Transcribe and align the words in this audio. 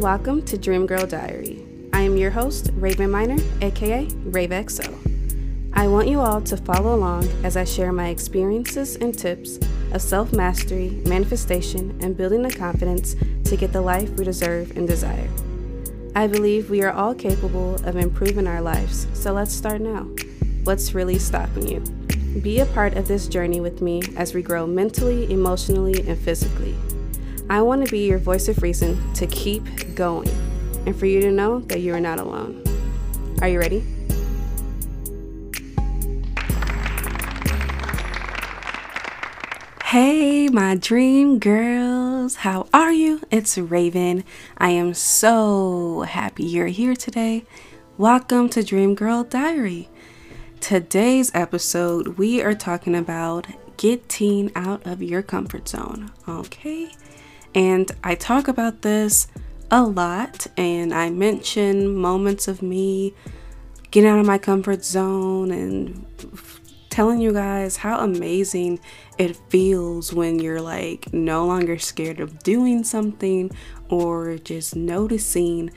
Welcome 0.00 0.42
to 0.42 0.58
Dream 0.58 0.84
Girl 0.84 1.06
Diary. 1.06 1.64
I 1.94 2.02
am 2.02 2.18
your 2.18 2.30
host, 2.30 2.70
Raven 2.74 3.10
Miner, 3.10 3.42
aka 3.62 4.04
RaveXO. 4.04 5.70
I 5.72 5.88
want 5.88 6.08
you 6.08 6.20
all 6.20 6.42
to 6.42 6.56
follow 6.58 6.94
along 6.94 7.26
as 7.42 7.56
I 7.56 7.64
share 7.64 7.92
my 7.92 8.08
experiences 8.08 8.96
and 8.96 9.18
tips 9.18 9.58
of 9.92 10.02
self 10.02 10.34
mastery, 10.34 10.90
manifestation, 11.06 11.98
and 12.02 12.14
building 12.14 12.42
the 12.42 12.50
confidence 12.50 13.16
to 13.44 13.56
get 13.56 13.72
the 13.72 13.80
life 13.80 14.10
we 14.10 14.26
deserve 14.26 14.76
and 14.76 14.86
desire. 14.86 15.30
I 16.14 16.26
believe 16.26 16.68
we 16.68 16.82
are 16.82 16.92
all 16.92 17.14
capable 17.14 17.76
of 17.86 17.96
improving 17.96 18.46
our 18.46 18.60
lives, 18.60 19.06
so 19.14 19.32
let's 19.32 19.54
start 19.54 19.80
now. 19.80 20.02
What's 20.64 20.94
really 20.94 21.18
stopping 21.18 21.68
you? 21.68 21.80
Be 22.42 22.60
a 22.60 22.66
part 22.66 22.98
of 22.98 23.08
this 23.08 23.28
journey 23.28 23.62
with 23.62 23.80
me 23.80 24.02
as 24.18 24.34
we 24.34 24.42
grow 24.42 24.66
mentally, 24.66 25.32
emotionally, 25.32 26.06
and 26.06 26.18
physically. 26.18 26.76
I 27.48 27.62
want 27.62 27.86
to 27.86 27.90
be 27.92 28.08
your 28.08 28.18
voice 28.18 28.48
of 28.48 28.60
reason 28.60 29.12
to 29.14 29.24
keep 29.28 29.94
going 29.94 30.28
and 30.84 30.96
for 30.98 31.06
you 31.06 31.20
to 31.20 31.30
know 31.30 31.60
that 31.60 31.78
you 31.78 31.94
are 31.94 32.00
not 32.00 32.18
alone. 32.18 32.64
Are 33.40 33.46
you 33.48 33.60
ready? 33.60 33.84
Hey, 39.84 40.48
my 40.48 40.74
dream 40.74 41.38
girls, 41.38 42.34
how 42.34 42.66
are 42.74 42.92
you? 42.92 43.20
It's 43.30 43.56
Raven. 43.56 44.24
I 44.58 44.70
am 44.70 44.92
so 44.92 46.00
happy 46.00 46.44
you're 46.44 46.66
here 46.66 46.96
today. 46.96 47.44
Welcome 47.96 48.48
to 48.50 48.64
Dream 48.64 48.96
Girl 48.96 49.22
Diary. 49.22 49.88
Today's 50.58 51.30
episode, 51.32 52.18
we 52.18 52.42
are 52.42 52.54
talking 52.54 52.96
about 52.96 53.46
getting 53.76 54.50
out 54.56 54.84
of 54.84 55.00
your 55.00 55.22
comfort 55.22 55.68
zone, 55.68 56.10
okay? 56.26 56.90
And 57.56 57.90
I 58.04 58.14
talk 58.14 58.48
about 58.48 58.82
this 58.82 59.28
a 59.70 59.82
lot, 59.82 60.46
and 60.58 60.92
I 60.92 61.08
mention 61.08 61.96
moments 61.96 62.48
of 62.48 62.60
me 62.60 63.14
getting 63.90 64.10
out 64.10 64.18
of 64.18 64.26
my 64.26 64.36
comfort 64.36 64.84
zone 64.84 65.50
and 65.50 66.04
telling 66.90 67.18
you 67.18 67.32
guys 67.32 67.78
how 67.78 68.00
amazing 68.00 68.78
it 69.16 69.36
feels 69.48 70.12
when 70.12 70.38
you're 70.38 70.60
like 70.60 71.10
no 71.14 71.46
longer 71.46 71.78
scared 71.78 72.20
of 72.20 72.38
doing 72.42 72.84
something 72.84 73.50
or 73.88 74.36
just 74.36 74.76
noticing 74.76 75.70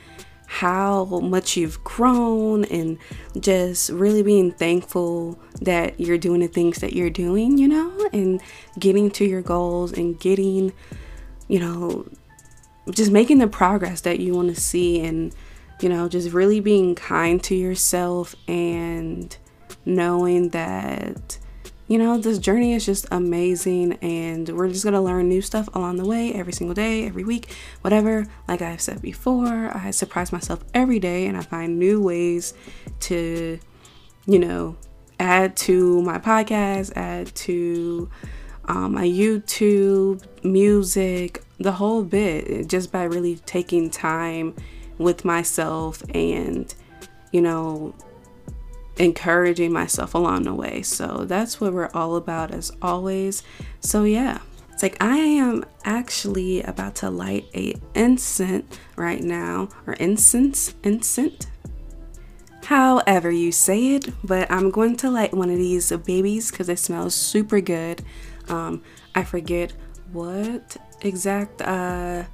how 0.46 1.04
much 1.06 1.56
you've 1.56 1.82
grown 1.82 2.64
and 2.64 2.98
just 3.38 3.88
really 3.88 4.22
being 4.22 4.50
thankful 4.50 5.38
that 5.62 5.98
you're 5.98 6.18
doing 6.18 6.40
the 6.40 6.48
things 6.48 6.78
that 6.78 6.92
you're 6.92 7.08
doing, 7.08 7.56
you 7.56 7.68
know, 7.68 8.08
and 8.12 8.42
getting 8.78 9.10
to 9.10 9.24
your 9.24 9.42
goals 9.42 9.92
and 9.92 10.20
getting, 10.20 10.72
you 11.50 11.58
know, 11.58 12.06
just 12.90 13.10
making 13.10 13.38
the 13.38 13.48
progress 13.48 14.02
that 14.02 14.20
you 14.20 14.34
want 14.34 14.54
to 14.54 14.60
see 14.60 15.00
and, 15.04 15.34
you 15.80 15.88
know, 15.88 16.08
just 16.08 16.32
really 16.32 16.60
being 16.60 16.94
kind 16.94 17.42
to 17.42 17.56
yourself 17.56 18.36
and 18.46 19.36
knowing 19.84 20.50
that 20.50 21.38
you 21.88 21.98
know 21.98 22.18
this 22.18 22.38
journey 22.38 22.74
is 22.74 22.86
just 22.86 23.06
amazing 23.10 23.94
and 23.94 24.48
we're 24.50 24.68
just 24.68 24.84
going 24.84 24.94
to 24.94 25.00
learn 25.00 25.28
new 25.28 25.40
stuff 25.40 25.68
along 25.74 25.96
the 25.96 26.04
way 26.04 26.32
every 26.34 26.52
single 26.52 26.74
day 26.74 27.06
every 27.06 27.24
week 27.24 27.52
whatever. 27.80 28.26
Like 28.46 28.62
i've 28.62 28.80
said 28.80 29.00
before 29.00 29.74
i 29.74 29.90
surprise 29.90 30.32
myself 30.32 30.62
every 30.74 31.00
day 31.00 31.26
and 31.26 31.36
i 31.36 31.40
find 31.40 31.78
new 31.78 32.00
ways 32.00 32.54
to 33.00 33.58
you 34.26 34.38
know 34.38 34.76
add 35.18 35.56
to 35.56 36.02
my 36.02 36.18
podcast 36.18 36.92
add 36.94 37.34
to 37.34 38.08
um, 38.70 38.94
my 38.94 39.04
youtube 39.04 40.24
music 40.44 41.42
the 41.58 41.72
whole 41.72 42.02
bit 42.02 42.68
just 42.68 42.90
by 42.90 43.02
really 43.02 43.36
taking 43.46 43.90
time 43.90 44.54
with 44.98 45.24
myself 45.24 46.02
and 46.14 46.74
you 47.32 47.40
know 47.40 47.94
encouraging 49.00 49.72
myself 49.72 50.14
along 50.14 50.42
the 50.42 50.54
way. 50.54 50.82
So 50.82 51.24
that's 51.24 51.60
what 51.60 51.72
we're 51.72 51.90
all 51.94 52.16
about 52.16 52.52
as 52.52 52.70
always. 52.82 53.42
So 53.80 54.04
yeah. 54.04 54.38
It's 54.72 54.82
like 54.82 55.02
I 55.02 55.16
am 55.16 55.64
actually 55.84 56.62
about 56.62 56.94
to 56.96 57.10
light 57.10 57.46
a 57.54 57.74
incense 57.94 58.78
right 58.96 59.22
now 59.22 59.68
or 59.86 59.92
incense 59.94 60.74
incense 60.82 61.46
however 62.64 63.30
you 63.30 63.52
say 63.52 63.94
it 63.96 64.08
but 64.24 64.50
I'm 64.50 64.70
going 64.70 64.96
to 64.98 65.10
light 65.10 65.34
one 65.34 65.50
of 65.50 65.56
these 65.58 65.90
babies 65.90 66.50
because 66.50 66.68
it 66.68 66.78
smells 66.78 67.14
super 67.14 67.60
good 67.60 68.02
um, 68.50 68.82
I 69.14 69.24
forget 69.24 69.72
what 70.12 70.76
exact 71.02 71.62
uh, 71.62 72.24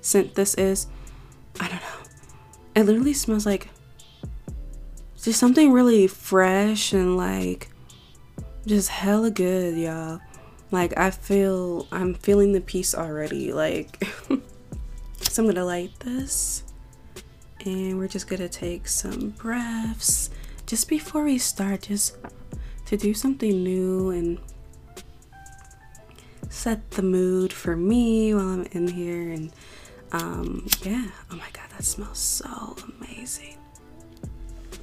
scent 0.00 0.34
this 0.34 0.54
is 0.54 0.86
I 1.58 1.68
don't 1.68 1.80
know 1.80 2.02
it 2.74 2.84
literally 2.84 3.12
smells 3.12 3.46
like 3.46 3.68
just 5.22 5.38
something 5.38 5.72
really 5.72 6.06
fresh 6.06 6.92
and 6.92 7.16
like 7.16 7.68
just 8.66 8.88
hella 8.88 9.30
good, 9.30 9.76
y'all. 9.76 10.20
Like 10.70 10.96
I 10.98 11.10
feel 11.10 11.86
I'm 11.92 12.14
feeling 12.14 12.52
the 12.52 12.60
peace 12.60 12.94
already. 12.94 13.52
Like 13.52 14.02
so 15.20 15.42
I'm 15.42 15.48
gonna 15.48 15.64
light 15.64 15.92
this 16.00 16.64
and 17.64 17.98
we're 17.98 18.08
just 18.08 18.28
gonna 18.28 18.48
take 18.48 18.88
some 18.88 19.30
breaths 19.30 20.30
just 20.66 20.88
before 20.88 21.24
we 21.24 21.38
start, 21.38 21.82
just 21.82 22.16
to 22.86 22.96
do 22.96 23.14
something 23.14 23.62
new 23.62 24.10
and 24.10 24.38
set 26.52 26.90
the 26.92 27.02
mood 27.02 27.52
for 27.52 27.76
me 27.76 28.34
while 28.34 28.48
I'm 28.48 28.64
in 28.72 28.88
here 28.88 29.30
and 29.30 29.50
um 30.12 30.66
yeah 30.82 31.06
oh 31.30 31.36
my 31.36 31.48
god 31.52 31.70
that 31.70 31.84
smells 31.84 32.18
so 32.18 32.76
amazing 33.00 33.56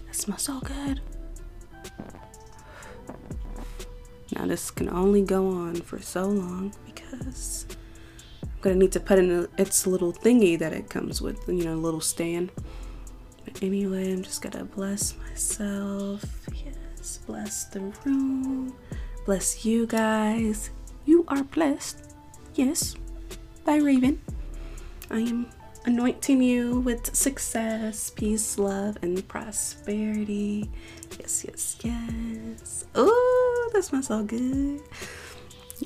That 0.08 0.16
smells 0.16 0.42
so 0.44 0.60
good. 0.62 1.02
Now 4.36 4.46
this 4.46 4.70
can 4.72 4.90
only 4.90 5.22
go 5.22 5.48
on 5.50 5.76
for 5.76 6.00
so 6.02 6.26
long 6.26 6.74
because 6.86 7.66
I'm 8.44 8.50
gonna 8.62 8.76
need 8.76 8.92
to 8.94 9.00
put 9.00 9.18
in 9.20 9.32
a, 9.32 9.48
its 9.62 9.88
little 9.88 10.14
thingy 10.14 10.58
that 10.60 10.72
it 10.74 10.90
comes 10.90 11.22
with, 11.22 11.48
you 11.48 11.64
know, 11.64 11.76
little 11.76 12.02
stand. 12.02 12.52
But 13.46 13.62
anyway, 13.64 14.12
I'm 14.12 14.24
just 14.24 14.42
gonna 14.42 14.66
bless 14.66 15.16
myself. 15.18 16.24
Yes, 16.54 17.20
bless 17.26 17.66
the 17.66 17.82
room. 18.06 18.76
Bless 19.26 19.66
you 19.66 19.88
guys. 19.88 20.70
You 21.06 21.26
are 21.28 21.44
blessed. 21.44 22.14
Yes, 22.56 22.96
by 23.66 23.78
Raven. 23.78 24.22
I 25.10 25.20
am 25.20 25.48
anointing 25.86 26.44
you 26.44 26.82
with 26.82 27.16
success, 27.16 28.10
peace, 28.10 28.58
love, 28.58 28.98
and 29.02 29.28
prosperity. 29.28 30.70
Yes, 31.20 31.46
yes, 31.48 31.78
yes. 31.82 32.86
Oh, 32.96 33.70
that 33.74 33.84
smells 33.84 34.08
so 34.08 34.24
good. 34.24 34.82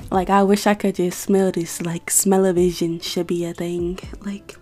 Like, 0.10 0.30
I 0.30 0.44
wish 0.44 0.66
I 0.66 0.74
could 0.74 0.96
just 0.96 1.20
smell 1.20 1.52
this. 1.52 1.82
Like, 1.82 2.10
smell-o-vision 2.10 3.00
should 3.00 3.28
be 3.28 3.46
a 3.46 3.54
thing. 3.54 4.00
Like, 4.26 4.58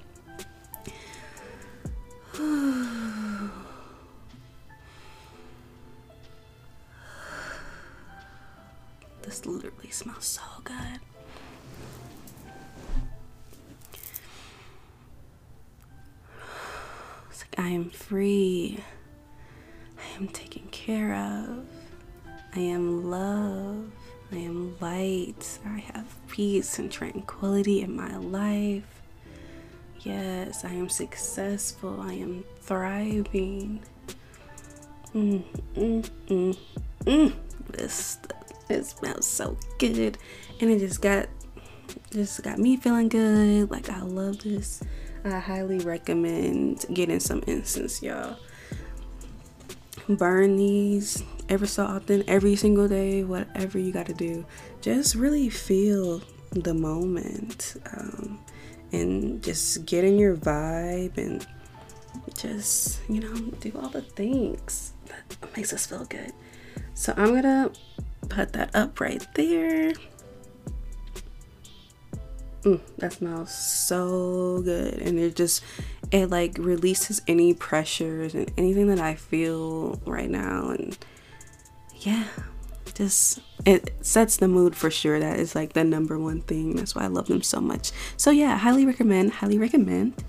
peace 26.32 26.80
and 26.80 26.90
tranquility 26.90 27.82
in 27.82 27.96
my 27.96 28.16
life. 28.18 29.02
Yes, 30.00 30.64
I 30.66 30.70
am 30.70 30.90
successful. 30.90 32.00
I 32.02 32.14
am 32.14 32.44
thriving. 32.62 33.82
Mm, 35.14 35.44
mm, 35.76 36.10
mm, 36.28 36.58
mm. 37.06 37.34
This 37.70 38.18
it 38.70 38.86
smells 38.86 39.28
so 39.28 39.58
good, 39.78 40.18
and 40.62 40.72
it 40.72 40.80
just 40.80 41.02
got 41.02 41.28
just 42.12 42.42
got 42.42 42.58
me 42.58 42.78
feeling 42.78 43.10
good. 43.10 43.70
Like 43.70 43.90
I 43.90 44.02
love 44.02 44.40
this. 44.40 44.82
I 45.26 45.38
highly 45.38 45.80
recommend 45.80 46.86
getting 46.94 47.20
some 47.20 47.44
incense, 47.46 48.02
y'all. 48.02 48.38
Burn 50.08 50.56
these 50.56 51.24
every 51.52 51.68
so 51.68 51.84
often, 51.84 52.24
every 52.28 52.56
single 52.56 52.88
day, 52.88 53.24
whatever 53.24 53.78
you 53.78 53.92
got 53.92 54.06
to 54.06 54.14
do. 54.14 54.46
Just 54.80 55.16
really 55.16 55.50
feel 55.50 56.22
the 56.52 56.74
moment 56.74 57.76
um, 57.94 58.40
and 58.94 59.44
just 59.44 59.86
get 59.86 60.06
in 60.06 60.18
your 60.18 60.36
vibe 60.36 61.18
and 61.18 61.46
just, 62.38 63.02
you 63.10 63.20
know, 63.20 63.36
do 63.60 63.72
all 63.82 63.90
the 63.90 64.02
things 64.02 64.94
that 65.08 65.56
makes 65.56 65.74
us 65.74 65.86
feel 65.86 66.06
good. 66.06 66.32
So 66.94 67.14
I'm 67.18 67.34
gonna 67.34 67.72
put 68.30 68.54
that 68.54 68.74
up 68.74 69.00
right 69.02 69.26
there. 69.36 69.92
Mm, 72.64 72.80
that 72.98 73.14
smells 73.14 73.54
so 73.54 74.62
good, 74.62 75.02
and 75.02 75.20
it 75.20 75.36
just 75.36 75.64
it 76.12 76.30
like 76.30 76.58
releases 76.60 77.22
any 77.28 77.54
pressures 77.54 78.36
and 78.36 78.52
anything 78.58 78.88
that 78.88 79.00
I 79.00 79.16
feel 79.16 80.00
right 80.06 80.30
now 80.30 80.70
and 80.70 80.98
yeah, 82.02 82.26
just 82.94 83.40
it 83.66 83.92
sets 84.02 84.38
the 84.38 84.48
mood 84.48 84.76
for 84.76 84.92
sure. 84.92 85.20
That 85.20 85.40
is 85.40 85.56
like 85.56 85.74
the 85.74 85.84
number 85.84 86.20
one 86.20 86.42
thing. 86.42 86.76
That's 86.76 86.96
why 86.96 87.04
I 87.04 87.08
love 87.08 87.28
them 87.28 87.42
so 87.42 87.62
much. 87.62 87.92
So 88.18 88.32
yeah, 88.32 88.58
highly 88.58 88.86
recommend, 88.86 89.34
highly 89.34 89.58
recommend. 89.58 90.24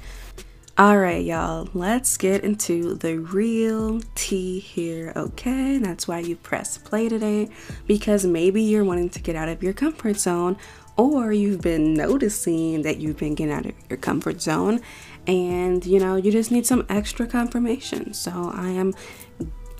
All 0.79 0.97
right, 0.97 1.23
y'all, 1.23 1.69
let's 1.75 2.17
get 2.17 2.45
into 2.45 2.95
the 2.95 3.19
real 3.19 4.01
tea 4.15 4.59
here, 4.59 5.13
okay? 5.15 5.77
That's 5.77 6.09
why 6.09 6.21
you 6.21 6.35
press 6.35 6.79
play 6.79 7.11
today 7.11 7.51
because 7.87 8.25
maybe 8.25 8.63
you're 8.63 8.83
wanting 8.83 9.11
to 9.11 9.21
get 9.21 9.37
out 9.37 9.51
of 9.51 9.63
your 9.63 9.75
comfort 9.75 10.17
zone 10.17 10.57
or 10.97 11.31
you've 11.31 11.61
been 11.61 11.93
noticing 11.93 12.83
that 12.83 12.99
you've 12.99 13.19
been 13.19 13.35
getting 13.35 13.53
out 13.53 13.67
of 13.67 13.73
your 13.91 13.99
comfort 13.99 14.41
zone 14.41 14.81
and 15.27 15.85
you 15.85 16.01
know, 16.01 16.17
you 16.17 16.33
just 16.33 16.51
need 16.51 16.67
some 16.67 16.87
extra 16.89 17.27
confirmation. 17.27 18.15
So 18.15 18.51
I 18.55 18.71
am 18.71 18.95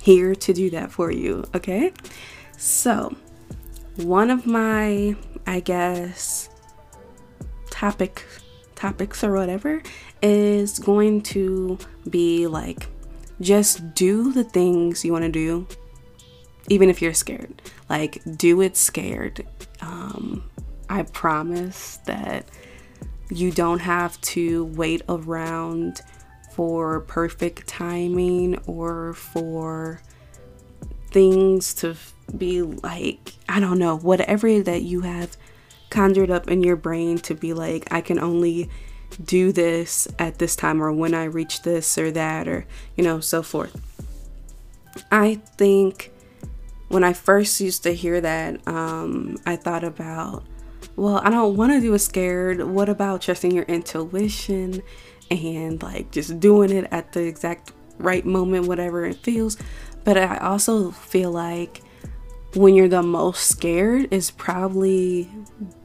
here 0.03 0.35
to 0.35 0.53
do 0.53 0.69
that 0.71 0.91
for 0.91 1.13
you, 1.13 1.45
okay? 1.55 1.93
So, 2.59 3.15
one 3.97 4.31
of 4.31 4.47
my, 4.47 5.15
I 5.47 5.61
guess, 5.61 6.49
topic 7.71 8.27
topics 8.75 9.23
or 9.23 9.33
whatever 9.33 9.81
is 10.23 10.81
going 10.81 11.23
to 11.23 11.79
be 12.11 12.49
like 12.49 12.89
just 13.41 13.95
do 13.95 14.33
the 14.33 14.43
things 14.43 15.05
you 15.05 15.13
want 15.13 15.25
to 15.25 15.31
do 15.31 15.67
even 16.69 16.89
if 16.91 17.01
you're 17.01 17.15
scared 17.15 17.63
like 17.89 18.21
do 18.37 18.61
it 18.61 18.77
scared 18.77 19.47
um, 19.81 20.43
i 20.91 21.03
promise 21.03 21.99
that 22.07 22.45
you 23.31 23.53
don't 23.53 23.81
have 23.81 24.21
to 24.21 24.65
wait 24.75 25.01
around 25.09 26.01
for 26.53 27.01
perfect 27.01 27.67
timing 27.67 28.59
or 28.67 29.15
for 29.15 30.01
things 31.11 31.75
to 31.75 31.95
be 32.37 32.63
like 32.63 33.35
i 33.49 33.61
don't 33.61 33.79
know 33.79 33.97
whatever 33.99 34.63
that 34.63 34.83
you 34.83 35.03
have 35.03 35.37
conjured 35.93 36.31
up 36.31 36.49
in 36.49 36.63
your 36.63 36.75
brain 36.75 37.19
to 37.19 37.35
be 37.35 37.53
like, 37.53 37.87
I 37.93 38.01
can 38.01 38.19
only 38.19 38.69
do 39.23 39.53
this 39.53 40.09
at 40.19 40.39
this 40.39 40.57
time 40.57 40.83
or 40.83 40.91
when 40.91 41.13
I 41.13 41.25
reach 41.25 41.63
this 41.63 41.99
or 41.99 42.11
that 42.13 42.49
or, 42.49 42.67
you 42.97 43.05
know, 43.05 43.21
so 43.21 43.43
forth. 43.43 43.79
I 45.13 45.35
think 45.59 46.11
when 46.89 47.05
I 47.05 47.13
first 47.13 47.61
used 47.61 47.83
to 47.83 47.95
hear 47.95 48.23
that, 48.23 48.67
um, 48.67 49.37
I 49.45 49.57
thought 49.57 49.85
about, 49.85 50.45
well, 50.97 51.21
I 51.23 51.29
don't 51.29 51.57
want 51.57 51.73
to 51.73 51.81
do 51.81 51.93
a 51.93 51.99
scared. 51.99 52.63
What 52.63 52.89
about 52.89 53.21
trusting 53.21 53.53
your 53.53 53.65
intuition 53.65 54.83
and 55.31 55.83
like 55.83 56.11
just 56.11 56.41
doing 56.41 56.71
it 56.71 56.89
at 56.91 57.13
the 57.13 57.23
exact 57.23 57.73
right 57.99 58.25
moment, 58.25 58.67
whatever 58.67 59.05
it 59.05 59.17
feels? 59.17 59.57
But 60.05 60.17
I 60.19 60.37
also 60.39 60.91
feel 60.91 61.31
like 61.31 61.83
when 62.55 62.75
you're 62.75 62.89
the 62.89 63.03
most 63.03 63.47
scared 63.47 64.13
is 64.13 64.31
probably 64.31 65.31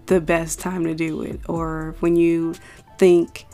the 0.08 0.20
best 0.20 0.60
time 0.60 0.84
to 0.86 0.96
do 0.96 1.22
it, 1.22 1.40
or 1.48 1.96
when 2.00 2.16
you 2.16 2.56
think, 2.98 3.46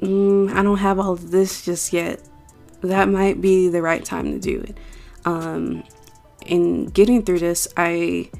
mm, 0.00 0.52
I 0.52 0.62
don't 0.62 0.78
have 0.78 0.98
all 0.98 1.12
of 1.12 1.30
this 1.30 1.64
just 1.64 1.92
yet, 1.92 2.20
that 2.82 3.08
might 3.08 3.40
be 3.40 3.68
the 3.68 3.82
right 3.82 4.04
time 4.04 4.32
to 4.32 4.38
do 4.38 4.60
it. 4.60 4.78
Um, 5.24 5.84
in 6.44 6.86
getting 6.86 7.22
through 7.22 7.38
this, 7.38 7.66
I 7.76 8.30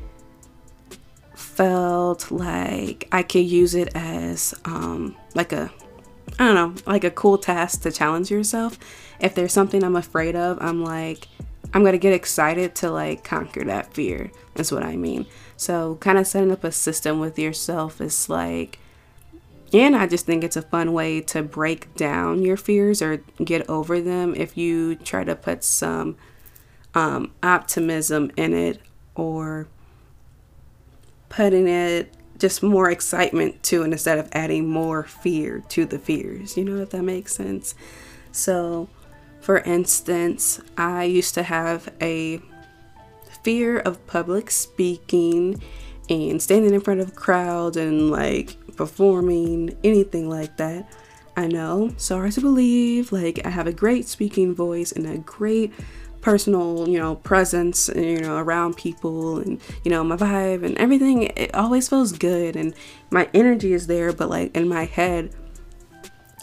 felt 1.34 2.30
like 2.30 3.08
I 3.10 3.22
could 3.22 3.46
use 3.46 3.74
it 3.74 3.88
as 3.94 4.54
um, 4.64 5.16
like 5.34 5.52
a 5.52 5.72
I 6.38 6.46
don't 6.46 6.54
know, 6.54 6.82
like 6.86 7.04
a 7.04 7.10
cool 7.10 7.38
task 7.38 7.82
to 7.82 7.92
challenge 7.92 8.31
yourself. 8.31 8.78
If 9.20 9.34
there's 9.34 9.52
something 9.52 9.84
I'm 9.84 9.96
afraid 9.96 10.34
of, 10.34 10.58
I'm 10.60 10.82
like, 10.82 11.28
I'm 11.72 11.84
to 11.84 11.98
get 11.98 12.12
excited 12.12 12.75
to 12.76 12.90
like 12.90 13.25
conquer 13.25 13.64
that 13.64 13.94
fear. 13.94 14.31
That's 14.54 14.72
what 14.72 14.82
I 14.82 14.96
mean. 14.96 15.26
So, 15.56 15.96
kind 15.96 16.19
of 16.19 16.26
setting 16.26 16.52
up 16.52 16.64
a 16.64 16.72
system 16.72 17.20
with 17.20 17.38
yourself 17.38 18.00
is 18.00 18.28
like, 18.28 18.78
and 19.72 19.96
I 19.96 20.06
just 20.06 20.26
think 20.26 20.44
it's 20.44 20.56
a 20.56 20.62
fun 20.62 20.92
way 20.92 21.20
to 21.22 21.42
break 21.42 21.94
down 21.96 22.42
your 22.42 22.56
fears 22.56 23.02
or 23.02 23.19
get 23.42 23.69
over 23.69 24.00
them 24.00 24.34
if 24.36 24.56
you 24.56 24.94
try 24.94 25.25
to 25.25 25.34
put 25.34 25.64
some 25.64 26.16
um, 26.94 27.32
optimism 27.42 28.31
in 28.36 28.54
it 28.54 28.81
or 29.16 29.66
putting 31.28 31.66
it 31.66 32.14
just 32.38 32.62
more 32.62 32.90
excitement 32.90 33.62
to 33.64 33.82
it 33.82 33.92
instead 33.92 34.19
of 34.19 34.28
adding 34.32 34.69
more 34.69 35.02
fear 35.04 35.62
to 35.69 35.84
the 35.84 35.98
fears. 35.98 36.56
You 36.56 36.64
know 36.64 36.82
if 36.82 36.90
that 36.90 37.02
makes 37.02 37.34
sense? 37.34 37.75
So, 38.32 38.88
for 39.40 39.58
instance, 39.58 40.60
I 40.76 41.04
used 41.04 41.34
to 41.34 41.42
have 41.42 41.92
a 42.00 42.40
fear 43.42 43.78
of 43.78 44.04
public 44.06 44.50
speaking 44.50 45.62
and 46.08 46.42
standing 46.42 46.75
in 46.75 46.81
front 46.81 47.00
of 47.00 47.14
crowds 47.14 47.76
and 47.76 48.10
like 48.10 48.56
performing, 48.76 49.76
anything 49.84 50.28
like 50.28 50.56
that. 50.56 50.90
I 51.36 51.48
know, 51.48 51.92
sorry 51.96 52.31
to 52.32 52.40
believe, 52.40 53.10
like 53.10 53.44
I 53.44 53.50
have 53.50 53.66
a 53.66 53.72
great 53.72 54.06
speaking 54.06 54.54
voice 54.54 54.92
and 54.92 55.06
a 55.06 55.19
great 55.19 55.72
personal, 56.24 56.88
you 56.88 56.98
know, 56.98 57.16
presence, 57.16 57.90
you 57.94 58.18
know, 58.18 58.38
around 58.38 58.78
people 58.78 59.38
and, 59.40 59.60
you 59.84 59.90
know, 59.90 60.02
my 60.02 60.16
vibe 60.16 60.64
and 60.64 60.76
everything. 60.78 61.24
It 61.24 61.54
always 61.54 61.86
feels 61.90 62.12
good 62.12 62.56
and 62.56 62.74
my 63.10 63.28
energy 63.34 63.74
is 63.74 63.88
there, 63.88 64.10
but 64.10 64.30
like 64.30 64.56
in 64.56 64.66
my 64.66 64.86
head, 64.86 65.34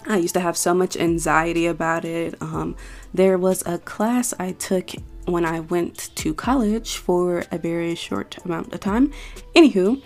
I 0.06 0.18
used 0.18 0.36
to 0.36 0.40
have 0.40 0.56
so 0.56 0.76
much 0.76 0.96
anxiety 0.96 1.66
about 1.66 2.06
it. 2.06 2.40
Um, 2.42 2.76
there 3.12 3.40
was 3.40 3.66
a 3.66 3.80
class 3.80 4.36
I 4.40 4.52
took 4.52 4.92
when 5.26 5.46
I 5.46 5.62
went 5.62 6.16
to 6.16 6.36
college 6.36 6.98
for 6.98 7.44
a 7.52 7.58
very 7.58 7.96
short 7.96 8.38
amount 8.46 8.74
of 8.74 8.80
time. 8.82 9.12
Anywho, 9.56 10.06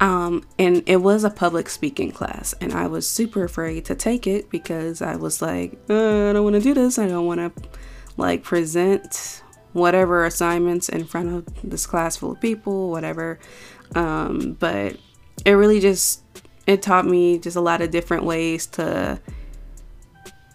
um, 0.00 0.46
and 0.58 0.82
it 0.84 0.98
was 0.98 1.24
a 1.24 1.30
public 1.30 1.70
speaking 1.70 2.10
class, 2.10 2.54
and 2.60 2.74
I 2.74 2.88
was 2.88 3.06
super 3.06 3.44
afraid 3.44 3.86
to 3.86 3.94
take 3.94 4.26
it 4.26 4.50
because 4.50 5.00
I 5.00 5.16
was 5.16 5.40
like, 5.40 5.78
uh, 5.88 6.30
I 6.30 6.32
don't 6.34 6.44
want 6.44 6.56
to 6.56 6.60
do 6.60 6.74
this. 6.74 6.98
I 6.98 7.06
don't 7.06 7.26
want 7.26 7.40
to 7.40 7.68
like 8.16 8.42
present 8.42 9.42
whatever 9.72 10.24
assignments 10.24 10.88
in 10.88 11.04
front 11.04 11.34
of 11.34 11.46
this 11.68 11.86
class 11.86 12.16
full 12.16 12.32
of 12.32 12.40
people, 12.40 12.90
whatever. 12.90 13.38
Um, 13.94 14.56
but 14.58 14.96
it 15.44 15.52
really 15.52 15.80
just 15.80 16.22
it 16.66 16.80
taught 16.82 17.06
me 17.06 17.38
just 17.38 17.56
a 17.56 17.60
lot 17.60 17.80
of 17.80 17.90
different 17.90 18.24
ways 18.24 18.66
to 18.66 19.20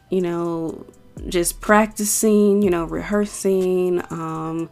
you 0.10 0.22
know 0.22 0.86
just 1.28 1.60
practicing 1.60 2.62
you 2.62 2.70
know 2.70 2.86
rehearsing 2.86 4.02
um 4.10 4.70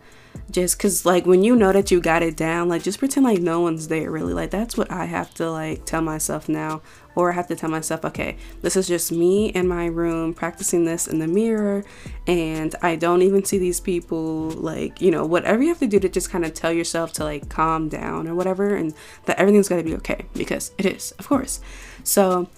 just 0.51 0.77
because 0.77 1.06
like 1.06 1.25
when 1.25 1.44
you 1.44 1.56
know 1.56 1.72
that 1.72 1.91
you 1.91 2.00
got 2.01 2.24
it 2.24 2.36
down 2.36 2.70
like 2.70 2.84
just 2.84 3.00
pretend 3.00 3.25
like 3.25 3.39
no 3.39 3.62
one's 3.62 3.88
there 3.88 4.10
really. 4.12 4.34
Like 4.34 4.51
that's 4.51 4.77
what 4.77 4.91
i 4.91 5.06
have 5.06 5.34
to 5.36 5.50
like 5.50 5.86
tell 5.86 6.01
myself 6.01 6.48
now. 6.50 6.82
Or 7.15 7.32
i 7.32 7.34
have 7.34 7.48
to 7.48 7.56
tell 7.56 7.70
myself 7.70 8.06
okay 8.06 8.38
this 8.62 8.75
is 8.75 8.88
just 8.88 9.12
me 9.12 9.48
in 9.50 9.67
my 9.67 9.88
room 9.88 10.36
practicing 10.36 10.86
this 10.86 11.08
in 11.08 11.17
the 11.17 11.27
mirror 11.27 11.84
and 12.27 12.75
i 12.84 12.96
don't 12.96 13.24
even 13.24 13.44
see 13.44 13.58
these 13.58 13.79
people 13.79 14.51
like 14.51 15.01
you 15.01 15.10
know 15.10 15.25
whatever 15.25 15.63
you 15.63 15.70
have 15.70 15.79
to 15.79 15.88
do 15.88 16.00
to 16.00 16.10
just 16.10 16.29
kind 16.29 16.46
of 16.46 16.53
tell 16.53 16.72
yourself 16.72 17.12
to 17.13 17.24
like 17.24 17.50
calm 17.50 17.89
down 17.89 18.27
or 18.27 18.36
whatever 18.36 18.75
and 18.75 18.94
that 19.25 19.39
everything's 19.39 19.67
gonna 19.67 19.82
be 19.84 19.96
okay 19.96 20.25
because 20.36 20.72
it 20.77 20.86
is 20.86 21.12
of 21.13 21.27
course. 21.27 21.60
So 22.03 22.50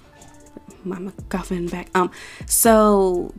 mama 0.83 1.11
coughing 1.29 1.67
back 1.67 1.89
um 1.95 2.09
so 2.45 3.33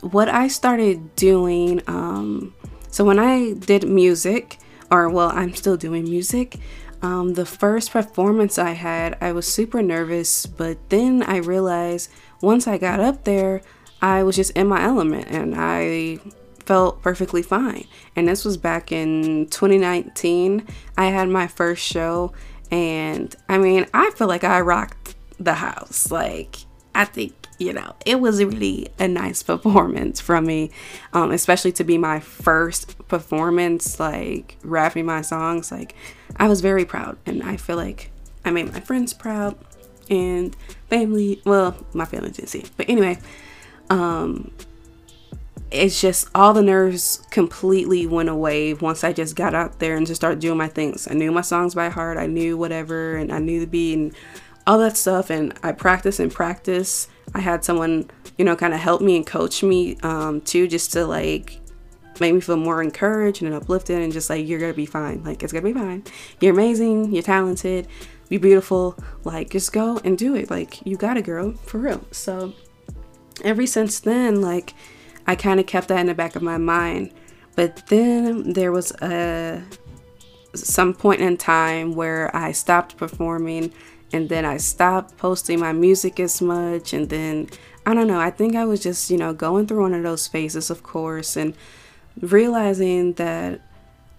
what 0.00 0.28
i 0.28 0.48
started 0.48 1.14
doing 1.16 1.82
um 1.86 2.54
so 2.90 3.04
when 3.04 3.18
I 3.18 3.52
did 3.52 3.88
music, 3.88 4.58
or 4.90 5.08
well, 5.08 5.30
I'm 5.32 5.54
still 5.54 5.76
doing 5.76 6.04
music, 6.04 6.58
um, 7.00 7.34
the 7.34 7.46
first 7.46 7.92
performance 7.92 8.58
I 8.58 8.72
had, 8.72 9.16
I 9.20 9.32
was 9.32 9.46
super 9.46 9.82
nervous, 9.82 10.46
but 10.46 10.76
then 10.88 11.22
I 11.22 11.36
realized 11.36 12.10
once 12.40 12.66
I 12.66 12.78
got 12.78 13.00
up 13.00 13.24
there, 13.24 13.62
I 14.02 14.22
was 14.22 14.36
just 14.36 14.50
in 14.52 14.66
my 14.66 14.82
element 14.82 15.28
and 15.28 15.54
I 15.56 16.18
felt 16.64 17.00
perfectly 17.02 17.42
fine. 17.42 17.86
And 18.16 18.28
this 18.28 18.44
was 18.44 18.56
back 18.56 18.92
in 18.92 19.46
2019. 19.46 20.66
I 20.96 21.06
had 21.06 21.28
my 21.28 21.46
first 21.46 21.82
show, 21.82 22.32
and 22.70 23.34
I 23.48 23.58
mean, 23.58 23.86
I 23.94 24.10
feel 24.10 24.28
like 24.28 24.44
I 24.44 24.60
rocked 24.60 25.14
the 25.38 25.54
house. 25.54 26.10
Like, 26.10 26.56
I 26.98 27.06
think 27.06 27.32
you 27.58 27.72
know, 27.72 27.94
it 28.06 28.20
was 28.20 28.42
really 28.42 28.88
a 28.98 29.08
nice 29.08 29.42
performance 29.42 30.20
from 30.20 30.46
me, 30.46 30.70
um, 31.12 31.32
especially 31.32 31.72
to 31.72 31.84
be 31.84 31.98
my 31.98 32.20
first 32.20 32.96
performance, 33.08 33.98
like 33.98 34.56
rapping 34.62 35.04
my 35.04 35.22
songs. 35.22 35.72
Like, 35.72 35.94
I 36.36 36.48
was 36.48 36.60
very 36.60 36.84
proud, 36.84 37.18
and 37.26 37.42
I 37.42 37.56
feel 37.56 37.76
like 37.76 38.10
I 38.44 38.52
made 38.52 38.72
my 38.72 38.80
friends 38.80 39.12
proud 39.12 39.58
and 40.08 40.56
family. 40.88 41.42
Well, 41.44 41.76
my 41.92 42.04
family 42.04 42.30
didn't 42.30 42.48
see 42.48 42.60
it, 42.60 42.70
but 42.76 42.88
anyway, 42.88 43.18
um, 43.90 44.52
it's 45.70 46.00
just 46.00 46.28
all 46.34 46.54
the 46.54 46.62
nerves 46.62 47.26
completely 47.30 48.06
went 48.06 48.28
away 48.28 48.72
once 48.72 49.02
I 49.02 49.12
just 49.12 49.34
got 49.34 49.54
out 49.54 49.80
there 49.80 49.96
and 49.96 50.06
just 50.06 50.20
started 50.20 50.38
doing 50.38 50.56
my 50.56 50.68
things. 50.68 51.08
I 51.10 51.14
knew 51.14 51.32
my 51.32 51.42
songs 51.42 51.74
by 51.74 51.88
heart, 51.88 52.18
I 52.18 52.26
knew 52.26 52.56
whatever, 52.56 53.16
and 53.16 53.32
I 53.32 53.40
knew 53.40 53.58
the 53.58 53.66
beat 53.66 53.94
and 53.94 54.14
all 54.68 54.78
that 54.78 54.96
stuff. 54.96 55.30
And 55.30 55.58
I 55.62 55.72
practice 55.72 56.20
and 56.20 56.30
practice. 56.30 57.08
I 57.34 57.40
had 57.40 57.64
someone, 57.64 58.10
you 58.36 58.44
know, 58.44 58.54
kind 58.54 58.74
of 58.74 58.80
help 58.80 59.00
me 59.00 59.16
and 59.16 59.26
coach 59.26 59.62
me 59.62 59.96
um, 60.02 60.42
too, 60.42 60.68
just 60.68 60.92
to 60.92 61.06
like 61.06 61.58
make 62.20 62.34
me 62.34 62.40
feel 62.40 62.56
more 62.56 62.82
encouraged 62.82 63.42
and 63.42 63.54
uplifted 63.54 64.00
and 64.00 64.12
just 64.12 64.28
like, 64.28 64.46
you're 64.46 64.60
gonna 64.60 64.74
be 64.74 64.86
fine. 64.86 65.24
Like, 65.24 65.42
it's 65.42 65.52
gonna 65.52 65.64
be 65.64 65.72
fine. 65.72 66.04
You're 66.40 66.52
amazing. 66.52 67.12
You're 67.12 67.22
talented. 67.22 67.88
You're 68.28 68.40
beautiful. 68.40 68.96
Like, 69.24 69.50
just 69.50 69.72
go 69.72 70.00
and 70.04 70.18
do 70.18 70.34
it. 70.34 70.50
Like, 70.50 70.84
you 70.86 70.96
got 70.96 71.16
it, 71.16 71.24
girl, 71.24 71.52
for 71.52 71.78
real. 71.78 72.04
So, 72.10 72.52
ever 73.42 73.66
since 73.66 74.00
then, 74.00 74.42
like, 74.42 74.74
I 75.26 75.34
kind 75.34 75.60
of 75.60 75.66
kept 75.66 75.88
that 75.88 76.00
in 76.00 76.06
the 76.06 76.14
back 76.14 76.36
of 76.36 76.42
my 76.42 76.58
mind. 76.58 77.12
But 77.56 77.86
then 77.86 78.52
there 78.52 78.70
was 78.70 78.92
a 79.00 79.62
some 80.54 80.94
point 80.94 81.20
in 81.20 81.36
time 81.36 81.94
where 81.94 82.34
I 82.34 82.52
stopped 82.52 82.96
performing 82.96 83.72
and 84.12 84.28
then 84.28 84.44
I 84.44 84.56
stopped 84.56 85.16
posting 85.16 85.60
my 85.60 85.72
music 85.72 86.18
as 86.20 86.40
much 86.40 86.92
and 86.92 87.08
then 87.08 87.48
I 87.86 87.94
don't 87.94 88.06
know, 88.06 88.20
I 88.20 88.30
think 88.30 88.54
I 88.54 88.64
was 88.64 88.80
just, 88.80 89.10
you 89.10 89.16
know, 89.16 89.32
going 89.32 89.66
through 89.66 89.82
one 89.82 89.94
of 89.94 90.02
those 90.02 90.26
phases 90.26 90.70
of 90.70 90.82
course 90.82 91.36
and 91.36 91.54
realizing 92.20 93.14
that 93.14 93.60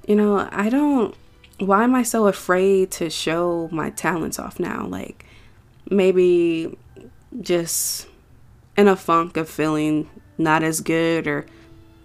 you 0.08 0.16
know, 0.16 0.48
I 0.52 0.70
don't 0.70 1.16
why 1.60 1.84
am 1.84 1.94
I 1.94 2.04
so 2.04 2.28
afraid 2.28 2.90
to 2.92 3.10
show 3.10 3.70
my 3.72 3.90
talents 3.90 4.40
off 4.40 4.60
now? 4.60 4.88
Like 4.88 5.26
maybe 5.90 6.78
just 7.42 8.08
in 8.78 8.88
a 8.88 8.96
funk 8.96 9.38
of 9.38 9.50
feeling 9.50 10.10
not 10.38 10.64
as 10.64 10.82
good 10.82 11.28
or 11.28 11.46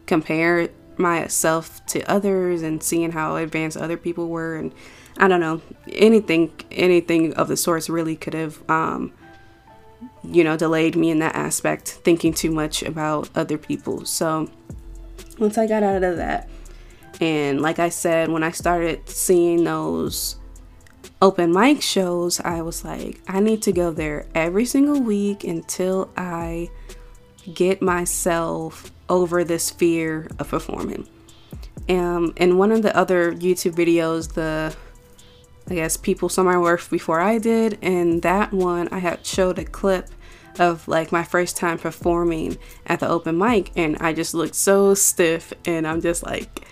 compare 0.06 0.68
myself 0.96 1.84
to 1.86 2.02
others 2.10 2.62
and 2.62 2.82
seeing 2.82 3.12
how 3.12 3.36
advanced 3.36 3.76
other 3.76 3.96
people 3.96 4.28
were 4.28 4.56
and 4.56 4.72
I 5.16 5.28
don't 5.28 5.40
know 5.40 5.60
anything 5.88 6.52
anything 6.70 7.34
of 7.34 7.48
the 7.48 7.56
sorts 7.56 7.88
really 7.88 8.16
could 8.16 8.34
have 8.34 8.68
um, 8.70 9.12
you 10.22 10.44
know 10.44 10.56
delayed 10.56 10.96
me 10.96 11.10
in 11.10 11.20
that 11.20 11.34
aspect 11.34 11.88
thinking 11.88 12.32
too 12.32 12.50
much 12.50 12.82
about 12.82 13.30
other 13.34 13.58
people 13.58 14.04
so 14.04 14.50
once 15.38 15.56
I 15.56 15.66
got 15.66 15.82
out 15.82 16.02
of 16.02 16.16
that 16.16 16.48
and 17.20 17.60
like 17.60 17.78
I 17.78 17.90
said 17.90 18.28
when 18.28 18.42
I 18.42 18.50
started 18.50 19.08
seeing 19.08 19.64
those 19.64 20.36
open 21.22 21.52
mic 21.52 21.80
shows 21.80 22.40
I 22.40 22.62
was 22.62 22.84
like 22.84 23.20
I 23.28 23.40
need 23.40 23.62
to 23.62 23.72
go 23.72 23.92
there 23.92 24.26
every 24.34 24.64
single 24.64 25.00
week 25.00 25.44
until 25.44 26.10
I 26.16 26.70
get 27.52 27.82
myself 27.82 28.90
over 29.08 29.44
this 29.44 29.70
fear 29.70 30.28
of 30.38 30.48
performing. 30.48 31.06
Um, 31.88 32.32
in 32.36 32.56
one 32.56 32.72
of 32.72 32.82
the 32.82 32.96
other 32.96 33.32
YouTube 33.32 33.74
videos, 33.74 34.32
the 34.32 34.74
I 35.68 35.74
guess 35.74 35.96
people 35.96 36.28
saw 36.28 36.42
my 36.42 36.58
work 36.58 36.88
before 36.90 37.20
I 37.20 37.38
did, 37.38 37.78
and 37.82 38.22
that 38.22 38.52
one 38.52 38.88
I 38.88 38.98
had 38.98 39.24
showed 39.24 39.58
a 39.58 39.64
clip 39.64 40.08
of 40.58 40.86
like 40.86 41.10
my 41.10 41.24
first 41.24 41.56
time 41.56 41.78
performing 41.78 42.58
at 42.86 43.00
the 43.00 43.08
open 43.08 43.38
mic, 43.38 43.70
and 43.76 43.96
I 43.98 44.12
just 44.12 44.34
looked 44.34 44.54
so 44.54 44.94
stiff, 44.94 45.52
and 45.64 45.86
I'm 45.86 46.00
just 46.00 46.22
like 46.22 46.66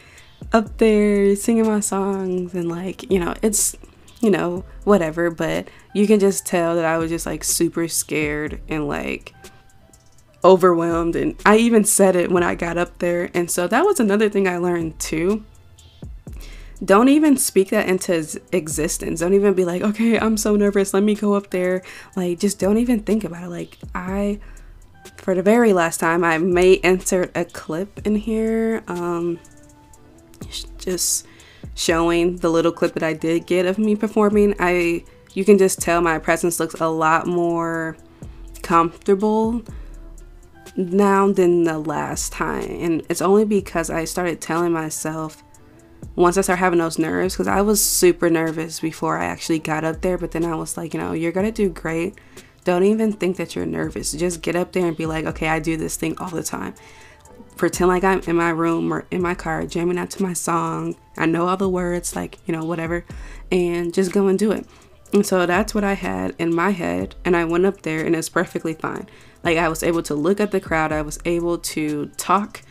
up 0.52 0.78
there 0.78 1.34
singing 1.36 1.66
my 1.66 1.80
songs, 1.80 2.54
and 2.54 2.68
like 2.68 3.10
you 3.10 3.18
know, 3.18 3.34
it's 3.42 3.76
you 4.20 4.30
know 4.30 4.64
whatever, 4.84 5.30
but 5.30 5.68
you 5.94 6.06
can 6.06 6.20
just 6.20 6.46
tell 6.46 6.76
that 6.76 6.84
I 6.84 6.98
was 6.98 7.10
just 7.10 7.26
like 7.26 7.44
super 7.44 7.88
scared 7.88 8.60
and 8.68 8.88
like 8.88 9.34
overwhelmed 10.44 11.16
and 11.16 11.40
I 11.46 11.56
even 11.56 11.84
said 11.84 12.16
it 12.16 12.30
when 12.30 12.42
I 12.42 12.54
got 12.54 12.78
up 12.78 12.98
there. 12.98 13.30
And 13.34 13.50
so 13.50 13.66
that 13.68 13.84
was 13.84 14.00
another 14.00 14.28
thing 14.28 14.48
I 14.48 14.56
learned 14.58 14.98
too. 14.98 15.44
Don't 16.84 17.08
even 17.08 17.36
speak 17.36 17.70
that 17.70 17.88
into 17.88 18.40
existence. 18.50 19.20
Don't 19.20 19.34
even 19.34 19.54
be 19.54 19.64
like, 19.64 19.82
okay, 19.82 20.18
I'm 20.18 20.36
so 20.36 20.56
nervous. 20.56 20.92
Let 20.92 21.04
me 21.04 21.14
go 21.14 21.34
up 21.34 21.50
there. 21.50 21.82
Like, 22.16 22.40
just 22.40 22.58
don't 22.58 22.78
even 22.78 23.00
think 23.00 23.22
about 23.22 23.44
it. 23.44 23.50
Like, 23.50 23.78
I, 23.94 24.40
for 25.16 25.34
the 25.34 25.42
very 25.42 25.72
last 25.72 26.00
time, 26.00 26.24
I 26.24 26.38
may 26.38 26.80
insert 26.82 27.36
a 27.36 27.44
clip 27.44 28.04
in 28.04 28.16
here. 28.16 28.82
Um, 28.88 29.38
just 30.78 31.26
showing 31.74 32.38
the 32.38 32.50
little 32.50 32.72
clip 32.72 32.94
that 32.94 33.02
I 33.04 33.12
did 33.12 33.46
get 33.46 33.64
of 33.66 33.78
me 33.78 33.94
performing. 33.94 34.54
I, 34.58 35.04
you 35.34 35.44
can 35.44 35.58
just 35.58 35.80
tell 35.80 36.00
my 36.00 36.18
presence 36.18 36.58
looks 36.58 36.74
a 36.80 36.88
lot 36.88 37.26
more 37.26 37.96
comfortable 38.62 39.62
now 40.76 41.30
than 41.30 41.62
the 41.62 41.78
last 41.78 42.32
time. 42.32 42.68
And 42.68 43.02
it's 43.08 43.22
only 43.22 43.44
because 43.44 43.88
I 43.88 44.04
started 44.04 44.40
telling 44.40 44.72
myself 44.72 45.42
once 46.14 46.36
I 46.36 46.42
start 46.42 46.58
having 46.58 46.78
those 46.78 46.98
nerves, 46.98 47.34
because 47.34 47.48
I 47.48 47.62
was 47.62 47.82
super 47.82 48.28
nervous 48.28 48.80
before 48.80 49.18
I 49.18 49.26
actually 49.26 49.58
got 49.58 49.84
up 49.84 50.00
there. 50.02 50.18
But 50.18 50.32
then 50.32 50.44
I 50.44 50.54
was 50.54 50.76
like, 50.76 50.94
you 50.94 51.00
know, 51.00 51.12
you're 51.12 51.32
to 51.32 51.50
do 51.50 51.68
great. 51.68 52.18
Don't 52.64 52.84
even 52.84 53.12
think 53.12 53.36
that 53.38 53.56
you're 53.56 53.66
nervous. 53.66 54.12
Just 54.12 54.42
get 54.42 54.54
up 54.54 54.72
there 54.72 54.86
and 54.86 54.96
be 54.96 55.06
like, 55.06 55.24
okay, 55.24 55.48
I 55.48 55.58
do 55.58 55.76
this 55.76 55.96
thing 55.96 56.16
all 56.18 56.30
the 56.30 56.42
time. 56.42 56.74
Pretend 57.56 57.88
like 57.88 58.04
I'm 58.04 58.20
in 58.20 58.36
my 58.36 58.50
room 58.50 58.92
or 58.92 59.04
in 59.10 59.20
my 59.20 59.34
car 59.34 59.66
jamming 59.66 59.98
out 59.98 60.10
to 60.10 60.22
my 60.22 60.32
song. 60.32 60.96
I 61.16 61.26
know 61.26 61.48
all 61.48 61.56
the 61.56 61.68
words, 61.68 62.14
like, 62.14 62.38
you 62.46 62.52
know, 62.52 62.64
whatever. 62.64 63.04
And 63.50 63.92
just 63.92 64.12
go 64.12 64.28
and 64.28 64.38
do 64.38 64.52
it. 64.52 64.66
And 65.12 65.26
so 65.26 65.44
that's 65.44 65.74
what 65.74 65.84
I 65.84 65.92
had 65.94 66.34
in 66.38 66.54
my 66.54 66.70
head. 66.70 67.14
And 67.24 67.36
I 67.36 67.44
went 67.44 67.66
up 67.66 67.82
there 67.82 68.04
and 68.04 68.16
it's 68.16 68.28
perfectly 68.28 68.74
fine. 68.74 69.08
Like 69.42 69.58
I 69.58 69.68
was 69.68 69.82
able 69.82 70.02
to 70.04 70.14
look 70.14 70.40
at 70.40 70.52
the 70.52 70.60
crowd, 70.60 70.92
I 70.92 71.02
was 71.02 71.18
able 71.24 71.58
to 71.58 72.06
talk. 72.16 72.62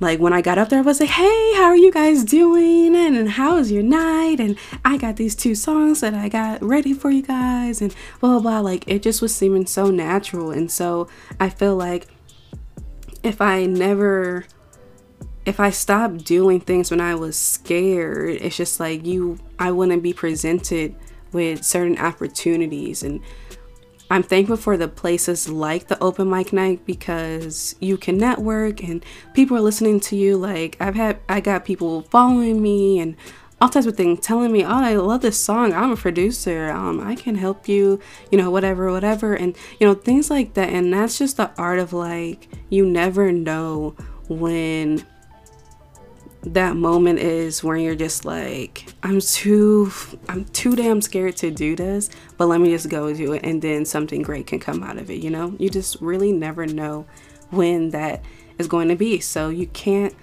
Like 0.00 0.20
when 0.20 0.32
I 0.32 0.42
got 0.42 0.58
up 0.58 0.68
there, 0.68 0.78
I 0.78 0.82
was 0.82 1.00
like, 1.00 1.08
hey, 1.08 1.54
how 1.54 1.64
are 1.64 1.76
you 1.76 1.90
guys 1.90 2.24
doing? 2.24 2.94
And 2.94 3.28
was 3.36 3.72
your 3.72 3.82
night? 3.82 4.38
And 4.38 4.56
I 4.84 4.96
got 4.96 5.16
these 5.16 5.34
two 5.34 5.54
songs 5.54 6.00
that 6.00 6.14
I 6.14 6.28
got 6.28 6.62
ready 6.62 6.92
for 6.92 7.10
you 7.10 7.22
guys, 7.22 7.80
and 7.80 7.94
blah, 8.20 8.38
blah, 8.38 8.40
blah. 8.40 8.60
Like 8.60 8.84
it 8.86 9.02
just 9.02 9.20
was 9.20 9.34
seeming 9.34 9.66
so 9.66 9.90
natural. 9.90 10.50
And 10.50 10.70
so 10.70 11.08
I 11.40 11.50
feel 11.50 11.76
like 11.76 12.06
if 13.22 13.40
I 13.40 13.66
never 13.66 14.44
if 15.48 15.58
I 15.60 15.70
stopped 15.70 16.24
doing 16.24 16.60
things 16.60 16.90
when 16.90 17.00
I 17.00 17.14
was 17.14 17.34
scared, 17.34 18.38
it's 18.42 18.56
just 18.56 18.78
like 18.78 19.06
you, 19.06 19.38
I 19.58 19.70
wouldn't 19.70 20.02
be 20.02 20.12
presented 20.12 20.94
with 21.32 21.64
certain 21.64 21.96
opportunities. 21.98 23.02
And 23.02 23.22
I'm 24.10 24.22
thankful 24.22 24.56
for 24.56 24.76
the 24.76 24.88
places 24.88 25.48
like 25.48 25.88
the 25.88 26.02
open 26.02 26.30
mic 26.30 26.52
night 26.52 26.86
because 26.86 27.74
you 27.80 27.98
can 27.98 28.16
network 28.16 28.82
and 28.82 29.04
people 29.34 29.56
are 29.56 29.60
listening 29.60 30.00
to 30.00 30.16
you. 30.16 30.36
Like 30.36 30.76
I've 30.80 30.94
had, 30.94 31.18
I 31.28 31.40
got 31.40 31.64
people 31.64 32.02
following 32.02 32.62
me 32.62 33.00
and 33.00 33.16
all 33.60 33.68
types 33.68 33.86
of 33.86 33.96
things 33.96 34.20
telling 34.20 34.52
me, 34.52 34.64
oh, 34.64 34.68
I 34.68 34.94
love 34.94 35.20
this 35.20 35.38
song. 35.38 35.72
I'm 35.72 35.90
a 35.90 35.96
producer. 35.96 36.70
Um, 36.70 37.00
I 37.00 37.16
can 37.16 37.34
help 37.34 37.68
you, 37.68 38.00
you 38.30 38.38
know, 38.38 38.50
whatever, 38.50 38.90
whatever. 38.90 39.34
And, 39.34 39.56
you 39.78 39.86
know, 39.86 39.94
things 39.94 40.30
like 40.30 40.54
that. 40.54 40.70
And 40.70 40.92
that's 40.92 41.18
just 41.18 41.36
the 41.36 41.50
art 41.58 41.78
of 41.78 41.92
like, 41.92 42.48
you 42.70 42.86
never 42.86 43.32
know 43.32 43.96
when 44.28 45.04
that 46.42 46.76
moment 46.76 47.18
is 47.18 47.64
where 47.64 47.76
you're 47.76 47.96
just 47.96 48.24
like 48.24 48.86
i'm 49.02 49.20
too 49.20 49.90
i'm 50.28 50.44
too 50.46 50.76
damn 50.76 51.00
scared 51.00 51.36
to 51.36 51.50
do 51.50 51.74
this 51.74 52.10
but 52.36 52.46
let 52.46 52.60
me 52.60 52.70
just 52.70 52.88
go 52.88 53.12
do 53.12 53.32
it 53.32 53.44
and 53.44 53.60
then 53.60 53.84
something 53.84 54.22
great 54.22 54.46
can 54.46 54.60
come 54.60 54.82
out 54.82 54.98
of 54.98 55.10
it 55.10 55.20
you 55.20 55.30
know? 55.30 55.54
You 55.58 55.68
just 55.68 56.00
really 56.00 56.32
never 56.32 56.66
know 56.66 57.06
when 57.50 57.90
that 57.90 58.24
is 58.58 58.68
going 58.68 58.88
to 58.88 58.96
be 58.96 59.20
so 59.20 59.48
you 59.48 59.66
can't 59.68 60.14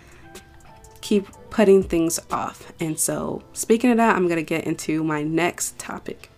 keep 1.02 1.28
putting 1.50 1.84
things 1.84 2.20
off. 2.32 2.74
And 2.80 3.00
so 3.00 3.44
speaking 3.54 3.92
of 3.92 3.98
that 3.98 4.16
i'm 4.16 4.28
going 4.28 4.38
to 4.38 4.44
get 4.44 4.66
into 4.66 5.04
my 5.04 5.24
next 5.24 5.78
topic 5.78 6.30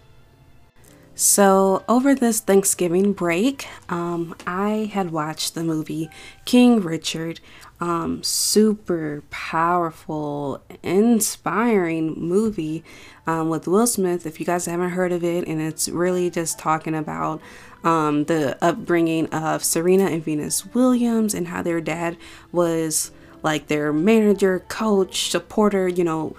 so, 1.19 1.83
over 1.89 2.13
this 2.13 2.39
Thanksgiving 2.39 3.12
break, 3.12 3.67
um, 3.89 4.36
I 4.45 4.91
had 4.93 5.09
watched 5.09 5.55
the 5.55 5.63
movie 5.63 6.12
King 6.45 6.79
Richard 6.79 7.39
um, 7.79 8.21
super 8.21 9.24
powerful, 9.31 10.63
inspiring 10.83 12.13
movie 12.13 12.83
um, 13.25 13.50
with 13.50 13.67
Will 13.67 13.88
Smith. 13.88 14.27
If 14.27 14.39
you 14.39 14.45
guys 14.45 14.67
haven't 14.67 14.91
heard 14.91 15.12
of 15.12 15.24
it, 15.24 15.47
and 15.47 15.59
it's 15.59 15.89
really 15.89 16.29
just 16.29 16.59
talking 16.59 16.93
about 16.93 17.41
um, 17.83 18.25
the 18.25 18.55
upbringing 18.63 19.25
of 19.33 19.63
Serena 19.63 20.05
and 20.05 20.24
Venus 20.24 20.67
Williams 20.67 21.33
and 21.33 21.47
how 21.47 21.63
their 21.63 21.81
dad 21.81 22.15
was 22.51 23.09
like 23.41 23.67
their 23.67 23.91
manager, 23.91 24.59
coach, 24.67 25.31
supporter, 25.31 25.88
you 25.88 26.03
know, 26.03 26.36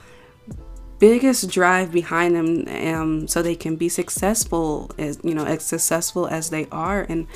biggest 0.99 1.49
drive 1.51 1.93
behind 1.93 2.35
them 2.35 2.95
um, 2.95 3.29
so 3.29 3.41
they 3.41 3.55
can 3.55 3.77
be 3.77 3.89
successful 3.89 4.91
as 4.99 5.19
you 5.23 5.35
know 5.35 5.45
as 5.45 5.63
successful 5.63 6.27
as 6.27 6.51
they 6.51 6.67
are 6.73 7.07
and 7.09 7.27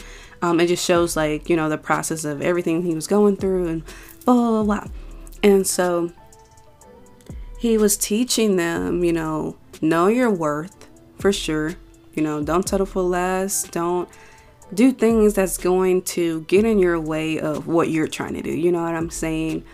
um, 0.42 0.58
it 0.58 0.66
just 0.66 0.84
shows 0.84 1.16
like 1.16 1.48
you 1.48 1.56
know 1.56 1.68
the 1.68 1.78
process 1.78 2.24
of 2.24 2.42
everything 2.42 2.82
he 2.82 2.94
was 2.94 3.06
going 3.06 3.36
through 3.36 3.68
and 3.68 3.84
blah 4.24 4.34
blah 4.34 4.64
blah. 4.64 4.86
And 5.42 5.66
so 5.66 6.12
he 7.58 7.78
was 7.78 7.96
teaching 7.96 8.56
them, 8.56 9.04
you 9.04 9.12
know, 9.12 9.56
know 9.80 10.08
your 10.08 10.30
worth 10.30 10.88
for 11.18 11.32
sure. 11.32 11.74
You 12.14 12.22
know, 12.22 12.42
don't 12.42 12.68
settle 12.68 12.86
for 12.86 13.02
less. 13.02 13.64
Don't 13.64 14.08
do 14.74 14.92
things 14.92 15.34
that's 15.34 15.58
going 15.58 16.02
to 16.02 16.42
get 16.42 16.64
in 16.64 16.78
your 16.78 17.00
way 17.00 17.38
of 17.38 17.66
what 17.66 17.88
you're 17.88 18.08
trying 18.08 18.34
to 18.34 18.42
do. 18.42 18.50
You 18.50 18.72
know 18.72 18.82
what 18.82 18.94
I'm 18.94 19.10
saying? 19.10 19.64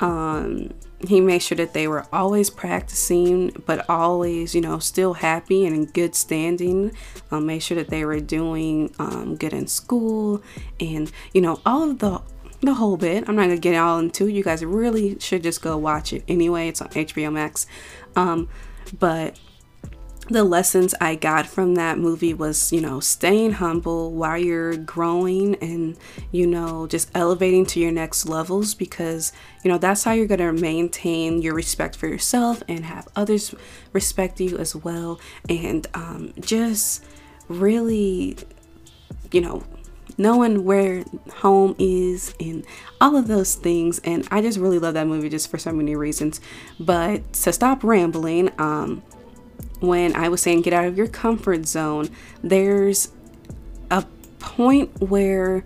Um, 0.00 0.70
he 1.06 1.20
made 1.20 1.42
sure 1.42 1.56
that 1.56 1.74
they 1.74 1.86
were 1.86 2.06
always 2.12 2.50
practicing, 2.50 3.50
but 3.66 3.88
always, 3.88 4.54
you 4.54 4.60
know, 4.60 4.78
still 4.78 5.14
happy 5.14 5.64
and 5.64 5.74
in 5.74 5.84
good 5.86 6.14
standing. 6.14 6.92
Um, 7.30 7.46
made 7.46 7.62
sure 7.62 7.76
that 7.76 7.88
they 7.88 8.04
were 8.04 8.20
doing 8.20 8.94
um, 8.98 9.36
good 9.36 9.52
in 9.52 9.68
school, 9.68 10.42
and 10.80 11.10
you 11.32 11.40
know, 11.40 11.60
all 11.64 11.90
of 11.90 11.98
the 12.00 12.20
the 12.60 12.74
whole 12.74 12.96
bit. 12.96 13.28
I'm 13.28 13.36
not 13.36 13.42
gonna 13.42 13.58
get 13.58 13.76
all 13.76 13.98
into 13.98 14.26
it. 14.26 14.32
You 14.32 14.42
guys 14.42 14.64
really 14.64 15.18
should 15.20 15.42
just 15.42 15.62
go 15.62 15.76
watch 15.76 16.12
it 16.12 16.24
anyway. 16.26 16.68
It's 16.68 16.82
on 16.82 16.88
HBO 16.88 17.32
Max. 17.32 17.66
Um, 18.16 18.48
but 18.98 19.38
the 20.28 20.44
lessons 20.44 20.94
I 21.00 21.14
got 21.14 21.46
from 21.46 21.74
that 21.76 21.98
movie 21.98 22.34
was, 22.34 22.72
you 22.72 22.80
know, 22.80 23.00
staying 23.00 23.52
humble 23.52 24.12
while 24.12 24.38
you're 24.38 24.76
growing 24.76 25.54
and, 25.56 25.96
you 26.30 26.46
know, 26.46 26.86
just 26.86 27.10
elevating 27.14 27.64
to 27.66 27.80
your 27.80 27.90
next 27.90 28.26
levels 28.26 28.74
because, 28.74 29.32
you 29.64 29.70
know, 29.70 29.78
that's 29.78 30.04
how 30.04 30.12
you're 30.12 30.26
going 30.26 30.40
to 30.40 30.52
maintain 30.52 31.40
your 31.40 31.54
respect 31.54 31.96
for 31.96 32.06
yourself 32.06 32.62
and 32.68 32.84
have 32.84 33.08
others 33.16 33.54
respect 33.92 34.40
you 34.40 34.58
as 34.58 34.76
well. 34.76 35.18
And 35.48 35.86
um, 35.94 36.34
just 36.40 37.04
really, 37.48 38.36
you 39.32 39.40
know, 39.40 39.64
knowing 40.18 40.64
where 40.64 41.04
home 41.36 41.74
is 41.78 42.34
and 42.40 42.66
all 43.00 43.16
of 43.16 43.28
those 43.28 43.54
things. 43.54 44.00
And 44.00 44.26
I 44.30 44.42
just 44.42 44.58
really 44.58 44.78
love 44.78 44.94
that 44.94 45.06
movie 45.06 45.28
just 45.28 45.50
for 45.50 45.58
so 45.58 45.72
many 45.72 45.96
reasons. 45.96 46.40
But 46.78 47.32
to 47.34 47.52
stop 47.52 47.84
rambling, 47.84 48.50
um, 48.58 49.02
when 49.80 50.14
I 50.16 50.28
was 50.28 50.42
saying 50.42 50.62
get 50.62 50.72
out 50.72 50.86
of 50.86 50.96
your 50.96 51.08
comfort 51.08 51.66
zone, 51.66 52.08
there's 52.42 53.12
a 53.90 54.04
point 54.38 55.00
where 55.00 55.64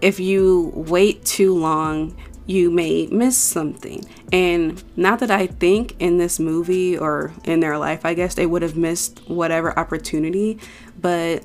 if 0.00 0.20
you 0.20 0.72
wait 0.74 1.24
too 1.24 1.54
long, 1.54 2.16
you 2.46 2.70
may 2.70 3.06
miss 3.08 3.36
something. 3.36 4.04
And 4.32 4.82
not 4.96 5.18
that 5.20 5.30
I 5.30 5.46
think 5.46 5.96
in 5.98 6.18
this 6.18 6.38
movie 6.38 6.96
or 6.96 7.32
in 7.44 7.60
their 7.60 7.78
life, 7.78 8.04
I 8.04 8.14
guess 8.14 8.34
they 8.34 8.46
would 8.46 8.62
have 8.62 8.76
missed 8.76 9.20
whatever 9.28 9.76
opportunity, 9.78 10.58
but 11.00 11.44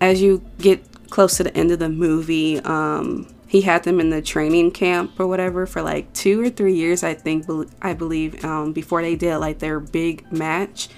as 0.00 0.22
you 0.22 0.42
get 0.58 0.84
close 1.10 1.36
to 1.38 1.44
the 1.44 1.56
end 1.56 1.70
of 1.70 1.78
the 1.78 1.88
movie, 1.88 2.60
um, 2.60 3.26
he 3.48 3.62
had 3.62 3.82
them 3.84 3.98
in 3.98 4.10
the 4.10 4.20
training 4.20 4.70
camp 4.70 5.18
or 5.18 5.26
whatever 5.26 5.66
for 5.66 5.80
like 5.80 6.12
two 6.12 6.40
or 6.40 6.50
three 6.50 6.74
years, 6.74 7.02
I 7.02 7.14
think, 7.14 7.46
I 7.80 7.94
believe, 7.94 8.44
um, 8.44 8.74
before 8.74 9.00
they 9.00 9.16
did 9.16 9.38
like 9.38 9.58
their 9.58 9.80
big 9.80 10.30
match. 10.30 10.88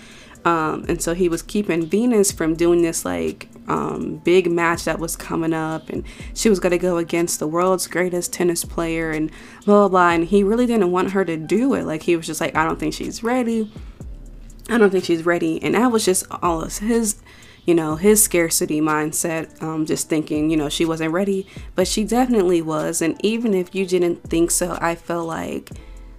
Um, 0.44 0.84
and 0.88 1.00
so 1.00 1.14
he 1.14 1.28
was 1.28 1.42
keeping 1.42 1.86
Venus 1.86 2.32
from 2.32 2.54
doing 2.54 2.82
this 2.82 3.04
like 3.04 3.48
um, 3.68 4.16
big 4.24 4.50
match 4.50 4.84
that 4.84 4.98
was 4.98 5.14
coming 5.14 5.52
up, 5.52 5.90
and 5.90 6.02
she 6.34 6.48
was 6.48 6.58
going 6.58 6.72
to 6.72 6.78
go 6.78 6.96
against 6.96 7.38
the 7.38 7.46
world's 7.46 7.86
greatest 7.86 8.32
tennis 8.32 8.64
player, 8.64 9.10
and 9.10 9.30
blah, 9.64 9.86
blah, 9.86 9.88
blah. 9.88 10.10
And 10.10 10.24
he 10.24 10.42
really 10.42 10.66
didn't 10.66 10.90
want 10.90 11.12
her 11.12 11.24
to 11.24 11.36
do 11.36 11.74
it. 11.74 11.84
Like, 11.84 12.02
he 12.02 12.16
was 12.16 12.26
just 12.26 12.40
like, 12.40 12.56
I 12.56 12.64
don't 12.64 12.80
think 12.80 12.94
she's 12.94 13.22
ready. 13.22 13.72
I 14.68 14.78
don't 14.78 14.90
think 14.90 15.04
she's 15.04 15.24
ready. 15.24 15.62
And 15.62 15.74
that 15.74 15.92
was 15.92 16.04
just 16.04 16.26
all 16.42 16.62
of 16.62 16.78
his 16.78 17.20
you 17.70 17.76
know, 17.76 17.94
his 17.94 18.20
scarcity 18.20 18.80
mindset, 18.80 19.62
um, 19.62 19.86
just 19.86 20.08
thinking, 20.08 20.50
you 20.50 20.56
know, 20.56 20.68
she 20.68 20.84
wasn't 20.84 21.12
ready, 21.12 21.46
but 21.76 21.86
she 21.86 22.02
definitely 22.02 22.60
was. 22.60 23.00
And 23.00 23.16
even 23.24 23.54
if 23.54 23.76
you 23.76 23.86
didn't 23.86 24.24
think 24.28 24.50
so, 24.50 24.76
I 24.80 24.96
felt 24.96 25.28
like 25.28 25.70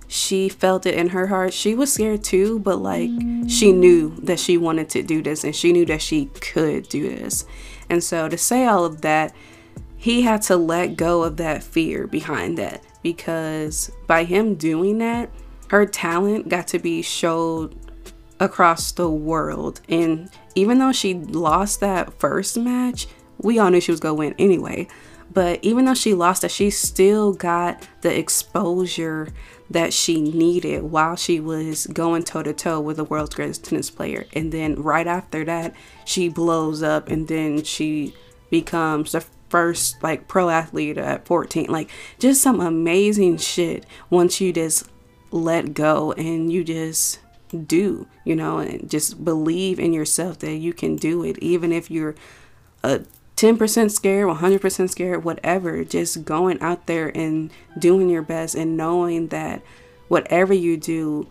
she 0.08 0.48
felt 0.48 0.86
it 0.86 0.96
in 0.96 1.10
her 1.10 1.28
heart. 1.28 1.52
She 1.52 1.76
was 1.76 1.92
scared 1.92 2.24
too, 2.24 2.60
but 2.60 2.78
like 2.78 3.10
she 3.50 3.74
knew 3.74 4.16
that 4.24 4.40
she 4.40 4.58
wanted 4.58 4.88
to 4.92 5.04
do 5.04 5.22
this 5.22 5.44
and 5.44 5.54
she 5.54 5.74
knew 5.74 5.86
that 5.88 6.02
she 6.02 6.28
could 6.28 6.88
do 6.88 7.10
this. 7.10 7.44
And 7.90 8.02
so 8.02 8.30
to 8.30 8.38
say 8.38 8.66
all 8.66 8.86
of 8.86 9.02
that, 9.02 9.36
he 9.98 10.22
had 10.22 10.44
to 10.44 10.56
let 10.56 10.96
go 10.96 11.22
of 11.24 11.36
that 11.36 11.64
fear 11.64 12.08
behind 12.08 12.58
that 12.60 12.82
because 13.04 13.92
by 14.08 14.24
him 14.24 14.56
doing 14.56 15.00
that, 15.00 15.30
her 15.68 15.86
talent 15.86 16.48
got 16.48 16.68
to 16.68 16.80
be 16.80 17.02
showed 17.02 17.76
across 18.42 18.92
the 18.92 19.10
world. 19.10 19.80
And 19.88 20.30
even 20.56 20.80
though 20.80 20.92
she 20.92 21.14
lost 21.14 21.80
that 21.80 22.20
first 22.20 22.58
match, 22.58 23.08
we 23.38 23.60
all 23.60 23.70
knew 23.70 23.80
she 23.80 23.92
was 23.92 24.00
going 24.00 24.16
to 24.16 24.20
win 24.20 24.36
anyway. 24.38 24.88
But 25.32 25.64
even 25.64 25.86
though 25.86 25.94
she 25.94 26.14
lost 26.14 26.42
that, 26.42 26.52
she 26.52 26.72
still 26.72 27.32
got 27.32 27.88
the 28.02 28.18
exposure 28.18 29.30
that 29.70 29.94
she 29.94 30.20
needed 30.20 30.84
while 30.84 31.16
she 31.16 31.40
was 31.40 31.88
going 31.88 32.24
toe 32.24 32.44
to 32.44 32.52
toe 32.52 32.82
with 32.82 32.98
the 32.98 33.06
world's 33.06 33.36
greatest 33.36 33.64
tennis 33.64 33.90
player. 33.90 34.26
And 34.34 34.52
then 34.52 34.82
right 34.82 35.08
after 35.08 35.46
that, 35.46 35.74
she 36.04 36.28
blows 36.28 36.84
up 36.84 37.08
and 37.10 37.28
then 37.28 37.64
she 37.64 38.14
becomes 38.50 39.14
the 39.14 39.24
first 39.50 40.02
like 40.02 40.28
pro 40.28 40.50
athlete 40.50 40.98
at 40.98 41.26
14. 41.28 41.68
Like 41.68 41.90
just 42.20 42.42
some 42.42 42.60
amazing 42.60 43.38
shit 43.38 43.86
once 44.10 44.42
you 44.42 44.52
just 44.52 44.90
let 45.30 45.74
go 45.74 46.12
and 46.14 46.52
you 46.52 46.64
just 46.66 47.20
do, 47.66 48.08
you 48.26 48.36
know, 48.36 48.60
and 48.60 48.90
just 48.90 49.24
believe 49.24 49.80
in 49.80 49.94
yourself 49.94 50.40
that 50.40 50.56
you 50.56 50.74
can 50.74 50.96
do 50.96 51.24
it, 51.24 51.38
even 51.40 51.72
if 51.72 51.92
you're 51.92 52.16
a 52.84 53.02
10% 53.36 53.92
scared, 53.92 54.28
100% 54.28 54.90
scared, 54.90 55.24
whatever, 55.24 55.84
just 55.84 56.24
going 56.26 56.62
out 56.62 56.86
there 56.88 57.10
and 57.18 57.52
doing 57.78 58.10
your 58.10 58.22
best 58.22 58.56
and 58.56 58.78
knowing 58.78 59.30
that 59.30 59.62
whatever 60.08 60.54
you 60.54 60.78
do, 60.78 61.28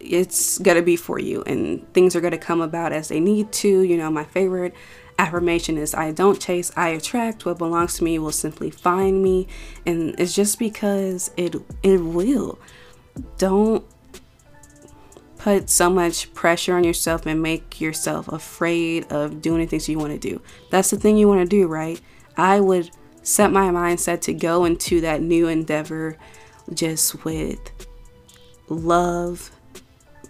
it's 0.00 0.58
going 0.58 0.76
to 0.76 0.82
be 0.82 0.96
for 0.96 1.18
you 1.18 1.42
and 1.44 1.92
things 1.92 2.14
are 2.14 2.20
going 2.20 2.32
to 2.32 2.38
come 2.38 2.60
about 2.60 2.92
as 2.92 3.08
they 3.08 3.20
need 3.20 3.50
to. 3.52 3.82
You 3.82 3.96
know, 3.96 4.10
my 4.10 4.24
favorite 4.24 4.74
affirmation 5.18 5.78
is 5.78 5.94
I 5.94 6.12
don't 6.12 6.40
chase, 6.40 6.70
I 6.76 6.90
attract. 6.90 7.44
What 7.44 7.58
belongs 7.58 7.94
to 7.94 8.04
me 8.04 8.18
will 8.18 8.32
simply 8.32 8.70
find 8.70 9.22
me. 9.22 9.48
And 9.86 10.14
it's 10.18 10.34
just 10.34 10.58
because 10.58 11.30
it 11.36 11.54
it 11.82 11.98
will. 11.98 12.58
Don't 13.38 13.84
put 15.42 15.68
so 15.68 15.90
much 15.90 16.32
pressure 16.34 16.76
on 16.76 16.84
yourself 16.84 17.26
and 17.26 17.42
make 17.42 17.80
yourself 17.80 18.28
afraid 18.28 19.10
of 19.10 19.42
doing 19.42 19.60
the 19.60 19.66
things 19.66 19.88
you 19.88 19.98
want 19.98 20.12
to 20.12 20.18
do. 20.18 20.40
That's 20.70 20.90
the 20.90 20.96
thing 20.96 21.16
you 21.16 21.26
want 21.26 21.40
to 21.40 21.46
do, 21.46 21.66
right? 21.66 22.00
I 22.36 22.60
would 22.60 22.90
set 23.24 23.50
my 23.50 23.68
mindset 23.70 24.20
to 24.22 24.32
go 24.32 24.64
into 24.64 25.00
that 25.00 25.20
new 25.20 25.48
endeavor 25.48 26.16
just 26.72 27.24
with 27.24 27.58
love, 28.68 29.50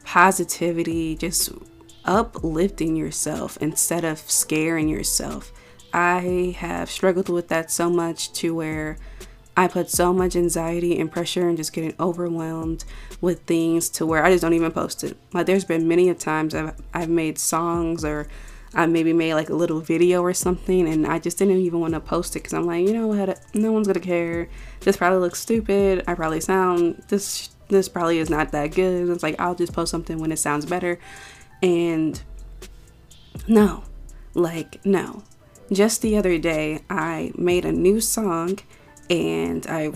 positivity, 0.03 1.14
just 1.14 1.53
uplifting 2.07 2.96
yourself 2.96 3.59
instead 3.61 4.05
of 4.07 4.18
scaring 4.18 4.88
yourself. 4.88 5.53
I 5.92 6.57
have 6.59 6.90
struggled 6.90 7.29
with 7.29 7.48
that 7.48 7.70
so 7.70 7.90
much 7.90 8.33
to 8.35 8.55
where 8.55 8.96
I 9.56 9.68
put 9.68 9.90
so 9.90 10.12
much 10.12 10.34
anxiety 10.34 10.98
and 10.98 11.12
pressure 11.12 11.46
and 11.48 11.56
just 11.56 11.72
getting 11.72 11.94
overwhelmed 12.00 12.84
with 13.20 13.42
things 13.42 13.90
to 13.90 14.06
where 14.06 14.24
I 14.24 14.30
just 14.30 14.42
don't 14.42 14.54
even 14.54 14.72
post 14.72 15.04
it. 15.04 15.16
Like 15.32 15.46
there's 15.46 15.64
been 15.64 15.86
many 15.86 16.08
a 16.08 16.14
times 16.14 16.54
I've, 16.54 16.74
I've 16.94 17.10
made 17.10 17.38
songs 17.38 18.04
or 18.04 18.28
I 18.74 18.86
maybe 18.86 19.12
made 19.12 19.34
like 19.34 19.50
a 19.50 19.54
little 19.54 19.80
video 19.80 20.22
or 20.22 20.32
something 20.32 20.88
and 20.88 21.06
I 21.06 21.18
just 21.18 21.38
didn't 21.38 21.58
even 21.58 21.80
want 21.80 21.92
to 21.92 22.00
post 22.00 22.34
it 22.34 22.40
because 22.40 22.54
I'm 22.54 22.64
like, 22.64 22.86
you 22.86 22.94
know 22.94 23.06
what, 23.06 23.38
no 23.54 23.72
one's 23.72 23.86
gonna 23.86 24.00
care. 24.00 24.48
This 24.80 24.96
probably 24.96 25.18
looks 25.18 25.40
stupid. 25.40 26.04
I 26.06 26.14
probably 26.14 26.40
sound 26.40 27.04
this 27.08 27.50
this 27.68 27.88
probably 27.88 28.18
is 28.18 28.30
not 28.30 28.52
that 28.52 28.68
good. 28.68 29.10
It's 29.10 29.22
like 29.22 29.38
I'll 29.38 29.54
just 29.54 29.74
post 29.74 29.90
something 29.90 30.18
when 30.18 30.32
it 30.32 30.38
sounds 30.38 30.64
better. 30.64 30.98
And 31.62 32.20
no, 33.46 33.84
like 34.32 34.84
no. 34.86 35.24
Just 35.70 36.00
the 36.00 36.16
other 36.16 36.38
day 36.38 36.80
I 36.88 37.32
made 37.34 37.66
a 37.66 37.72
new 37.72 38.00
song 38.00 38.58
and 39.10 39.66
I 39.66 39.92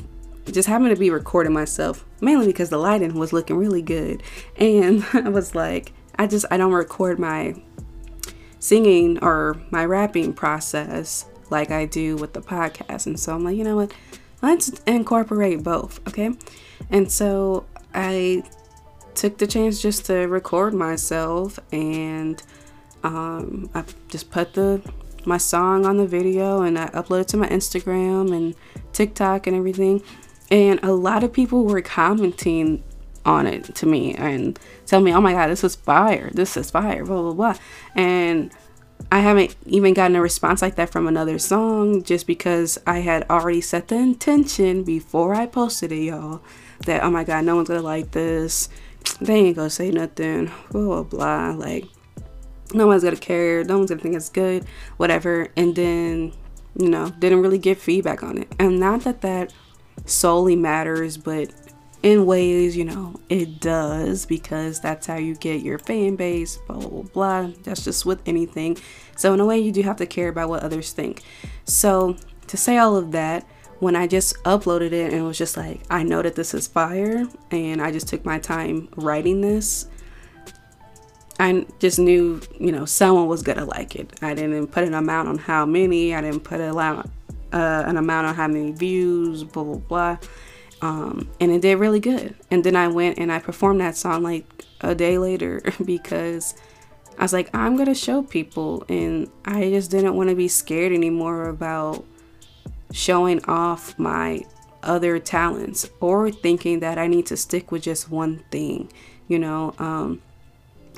just 0.51 0.69
happened 0.69 0.91
to 0.91 0.97
be 0.97 1.11
recording 1.11 1.53
myself 1.53 2.05
mainly 2.21 2.47
because 2.47 2.71
the 2.71 2.79
lighting 2.79 3.15
was 3.15 3.33
looking 3.33 3.57
really 3.57 3.83
good. 3.83 4.23
And 4.57 5.05
I 5.13 5.29
was 5.29 5.55
like 5.55 5.93
I 6.19 6.27
just 6.27 6.47
I 6.51 6.57
don't 6.57 6.73
record 6.73 7.19
my 7.19 7.55
singing 8.59 9.19
or 9.23 9.61
my 9.71 9.85
rapping 9.85 10.33
process 10.33 11.27
like 11.51 11.71
I 11.71 11.87
do 11.87 12.17
with 12.17 12.33
the 12.33 12.41
podcast. 12.41 13.07
And 13.07 13.19
so 13.19 13.35
I'm 13.35 13.45
like 13.45 13.57
you 13.57 13.65
know 13.65 13.77
what? 13.77 13.93
Let's 14.43 14.69
incorporate 14.87 15.63
both 15.63 16.07
okay? 16.09 16.31
And 16.91 17.11
so 17.11 17.67
I 17.95 18.45
took 19.15 19.39
the 19.39 19.47
chance 19.47 19.81
just 19.81 20.07
to 20.07 20.15
record 20.27 20.75
myself 20.75 21.59
and 21.73 22.43
um, 23.03 23.71
I 23.75 23.85
just 24.09 24.31
put 24.31 24.55
the 24.55 24.83
my 25.25 25.39
song 25.39 25.85
on 25.85 25.97
the 25.97 26.07
video 26.07 26.63
and 26.63 26.79
I 26.79 26.87
uploaded 26.89 27.27
to 27.29 27.37
my 27.37 27.49
Instagram 27.49 28.35
and 28.35 28.55
TikTok 28.97 29.47
and 29.47 29.57
everything. 29.57 30.03
And 30.51 30.81
a 30.83 30.93
lot 30.93 31.25
of 31.25 31.33
people 31.33 31.65
were 31.65 31.83
commenting 31.83 32.83
on 33.25 33.47
it 33.47 33.75
to 33.75 33.87
me 33.87 34.15
and 34.15 34.59
tell 34.87 35.01
me, 35.01 35.13
oh 35.13 35.21
my 35.21 35.33
God, 35.33 35.49
this 35.49 35.65
is 35.65 35.75
fire. 35.75 36.31
This 36.33 36.57
is 36.57 36.71
fire, 36.71 37.05
blah, 37.05 37.23
blah, 37.23 37.33
blah. 37.33 37.55
And 37.95 38.53
I 39.11 39.21
haven't 39.21 39.57
even 39.67 39.95
gotten 39.95 40.17
a 40.17 40.21
response 40.23 40.63
like 40.63 40.77
that 40.77 40.91
from 40.91 41.07
another 41.07 41.39
song 41.39 42.03
just 42.03 42.27
because 42.27 42.79
I 42.87 43.01
had 43.01 43.29
already 43.29 43.61
set 43.61 43.89
the 43.89 43.97
intention 43.97 44.85
before 44.85 45.35
I 45.35 45.47
posted 45.47 45.93
it, 45.93 46.03
y'all, 46.03 46.43
that, 46.87 47.03
oh 47.03 47.11
my 47.11 47.25
God, 47.25 47.45
no 47.45 47.57
one's 47.57 47.69
gonna 47.69 47.83
like 47.83 48.13
this. 48.13 48.69
They 49.21 49.35
ain't 49.35 49.57
gonna 49.57 49.71
say 49.71 49.91
nothing, 49.91 50.51
blah, 50.71 51.03
blah, 51.03 51.03
blah. 51.03 51.51
Like, 51.51 51.87
no 52.75 52.87
one's 52.87 53.05
gonna 53.05 53.17
care 53.17 53.65
no 53.65 53.79
one's 53.79 53.91
gonna 53.91 54.03
think 54.03 54.15
it's 54.15 54.29
good 54.29 54.65
whatever 54.97 55.49
and 55.57 55.75
then 55.77 56.33
you 56.79 56.89
know 56.89 57.11
didn't 57.19 57.41
really 57.41 57.59
get 57.59 57.79
feedback 57.79 58.23
on 58.23 58.39
it 58.39 58.49
and 58.59 58.79
not 58.79 59.03
that 59.03 59.21
that 59.23 59.53
solely 60.05 60.57
matters, 60.57 61.17
but 61.17 61.51
in 62.03 62.27
ways, 62.27 62.77
you 62.77 62.85
know, 62.85 63.19
it 63.29 63.61
does 63.61 64.27
because 64.27 64.81
that's 64.81 65.07
how 65.07 65.17
you 65.17 65.35
get 65.35 65.63
your 65.63 65.79
fan 65.79 66.17
base, 66.17 66.57
blah, 66.69 66.77
blah, 66.79 67.03
blah. 67.03 67.51
That's 67.65 67.85
just 67.85 68.07
with 68.07 68.21
anything. 68.27 68.77
So, 69.17 69.35
in 69.35 69.41
a 69.41 69.47
way, 69.47 69.59
you 69.59 69.73
do 69.73 69.83
have 69.83 69.97
to 69.97 70.07
care 70.07 70.29
about 70.29 70.49
what 70.49 70.63
others 70.63 70.93
think. 70.93 71.23
So, 71.65 72.17
to 72.47 72.57
say 72.57 72.79
all 72.79 72.97
of 72.97 73.13
that, 73.13 73.47
when 73.81 73.97
I 73.97 74.07
just 74.07 74.43
uploaded 74.45 74.93
it 74.93 75.13
and 75.13 75.27
was 75.27 75.37
just 75.37 75.57
like, 75.57 75.83
I 75.91 76.03
know 76.03 76.23
that 76.23 76.35
this 76.35 76.55
is 76.55 76.67
fire, 76.67 77.27
and 77.51 77.83
I 77.83 77.91
just 77.91 78.09
took 78.09 78.25
my 78.25 78.39
time 78.39 78.89
writing 78.97 79.41
this, 79.41 79.87
I 81.39 81.67
just 81.79 81.99
knew, 81.99 82.41
you 82.59 82.73
know, 82.73 82.85
someone 82.85 83.27
was 83.27 83.43
gonna 83.43 83.65
like 83.65 83.95
it. 83.97 84.13
I 84.23 84.35
didn't 84.35 84.69
put 84.69 84.85
an 84.85 84.95
amount 84.95 85.29
on 85.29 85.39
how 85.39 85.67
many, 85.67 86.15
I 86.15 86.21
didn't 86.21 86.41
put 86.41 86.61
a 86.61 86.73
lot, 86.73 87.09
uh, 87.53 87.85
an 87.87 87.97
amount 87.97 88.27
on 88.27 88.35
how 88.35 88.49
many 88.49 88.73
views, 88.73 89.45
blah, 89.45 89.65
blah, 89.65 89.77
blah. 89.77 90.19
Um, 90.83 91.29
and 91.41 91.51
it 91.51 91.63
did 91.63 91.79
really 91.79 92.01
good. 92.01 92.35
And 92.51 92.65
then 92.65 92.77
I 92.77 92.89
went 92.89 93.19
and 93.19 93.33
I 93.33 93.39
performed 93.39 93.81
that 93.81 93.97
song 93.97 94.23
like 94.23 94.47
a 94.81 94.95
day 94.95 95.19
later 95.19 95.63
because 95.85 96.55
I 97.19 97.23
was 97.23 97.33
like, 97.33 97.55
I'm 97.55 97.77
gonna 97.77 97.95
show 97.95 98.23
people, 98.23 98.85
and 98.89 99.31
I 99.45 99.71
just 99.71 99.91
didn't 99.91 100.17
want 100.17 100.29
to 100.29 100.37
be 100.37 100.49
scared 100.49 100.93
anymore 100.93 101.49
about 101.49 102.05
showing 102.93 103.43
off 103.47 103.99
my 103.99 104.45
other 104.83 105.19
talents 105.19 105.89
or 106.01 106.31
thinking 106.31 106.81
that 106.81 106.99
I 106.99 107.07
need 107.07 107.27
to 107.27 107.37
stick 107.37 107.73
with 107.73 107.83
just 107.83 108.11
one 108.11 108.45
thing. 108.51 108.93
You 109.29 109.39
know, 109.39 109.75
um, 109.79 110.23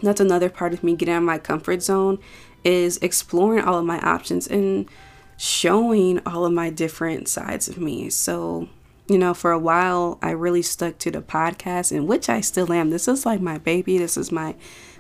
that's 0.03 0.21
another 0.21 0.49
part 0.49 0.73
of 0.73 0.83
me 0.83 0.95
getting 0.95 1.15
out 1.15 1.19
of 1.19 1.25
my 1.25 1.39
comfort 1.39 1.83
zone 1.83 2.19
is 2.65 2.99
exploring 2.99 3.65
all 3.65 3.79
of 3.79 3.85
my 3.85 4.01
options 4.01 4.47
and 4.47 4.89
showing 5.37 6.21
all 6.27 6.45
of 6.45 6.53
my 6.53 6.71
different 6.71 7.29
sides 7.29 7.69
of 7.69 7.79
me. 7.79 8.11
So, 8.11 8.69
you 9.09 9.19
know, 9.19 9.35
for 9.35 9.53
a 9.53 9.59
while, 9.59 10.19
I 10.21 10.31
really 10.31 10.63
stuck 10.63 10.99
to 10.99 11.11
the 11.11 11.23
podcast, 11.23 11.93
in 11.93 12.07
which 12.07 12.29
I 12.29 12.41
still 12.41 12.73
am. 12.73 12.91
This 12.91 13.09
is 13.09 13.25
like 13.25 13.41
my 13.41 13.59
baby, 13.59 13.99
this 13.99 14.17
is 14.17 14.33
my 14.33 14.55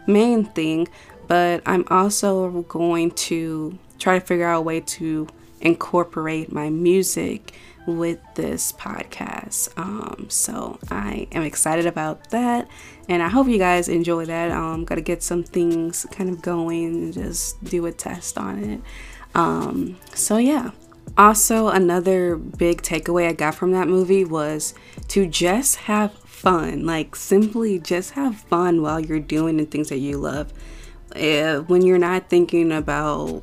main 0.07 0.45
thing, 0.45 0.89
but 1.27 1.63
I'm 1.67 1.85
also 1.91 2.63
going 2.63 3.11
to 3.13 3.79
try 3.99 4.19
to 4.19 4.25
figure 4.25 4.47
out 4.47 4.59
a 4.59 4.63
way 4.63 4.81
to 4.81 5.29
incorporate 5.61 6.53
my 6.53 6.71
music 6.71 7.53
with 7.88 8.18
this 8.35 8.72
podcast. 8.72 9.70
Um, 9.79 10.27
so 10.29 10.79
I 10.90 11.27
am 11.33 11.42
excited 11.42 11.87
about 11.87 12.31
that, 12.31 12.68
and 13.09 13.22
I 13.22 13.29
hope 13.29 13.48
you 13.48 13.59
guys 13.59 13.88
enjoy 13.88 14.27
that. 14.27 14.53
I'm 14.53 14.64
um, 14.64 14.85
gonna 14.85 15.01
get 15.01 15.22
some 15.22 15.42
things 15.42 16.07
kind 16.12 16.29
of 16.29 16.42
going 16.42 16.85
and 16.85 17.12
just 17.12 17.62
do 17.64 17.87
a 17.87 17.92
test 17.92 18.37
on 18.37 18.62
it. 18.62 18.81
Um, 19.35 19.96
so 20.14 20.37
yeah. 20.37 20.72
Also, 21.16 21.68
another 21.68 22.37
big 22.37 22.83
takeaway 22.83 23.29
I 23.29 23.33
got 23.33 23.55
from 23.55 23.72
that 23.72 23.88
movie 23.88 24.24
was 24.24 24.74
to 25.09 25.27
just 25.27 25.77
have 25.77 26.12
fun. 26.12 26.85
Like, 26.85 27.16
simply 27.16 27.79
just 27.79 28.12
have 28.12 28.37
fun 28.37 28.83
while 28.83 29.01
you're 29.01 29.18
doing 29.18 29.57
the 29.57 29.64
things 29.64 29.88
that 29.88 29.98
you 29.98 30.18
love. 30.18 30.53
Uh, 31.16 31.61
when 31.61 31.83
you're 31.83 31.98
not 31.98 32.29
thinking 32.29 32.70
about 32.70 33.42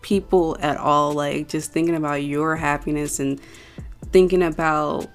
people 0.00 0.56
at 0.60 0.76
all, 0.78 1.12
like 1.12 1.48
just 1.48 1.72
thinking 1.72 1.96
about 1.96 2.22
your 2.22 2.56
happiness 2.56 3.20
and 3.20 3.40
thinking 4.16 4.42
about 4.42 5.06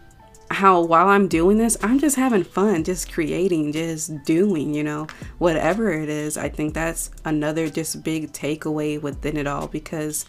how 0.52 0.80
while 0.80 1.08
I'm 1.08 1.28
doing 1.28 1.58
this, 1.58 1.76
I'm 1.82 1.98
just 1.98 2.16
having 2.16 2.44
fun, 2.44 2.84
just 2.84 3.12
creating, 3.12 3.72
just 3.72 4.24
doing, 4.26 4.76
you 4.76 4.84
know, 4.84 5.08
whatever 5.40 5.92
it 5.92 6.08
is. 6.08 6.38
I 6.38 6.50
think 6.50 6.76
that's 6.76 7.10
another 7.26 7.68
just 7.68 8.04
big 8.04 8.32
takeaway 8.32 9.02
within 9.02 9.38
it 9.38 9.48
all 9.48 9.68
because 9.68 10.28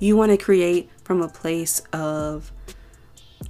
you 0.00 0.16
want 0.16 0.32
to 0.32 0.36
create 0.36 0.90
from 1.04 1.22
a 1.22 1.28
place 1.28 1.78
of 1.92 2.50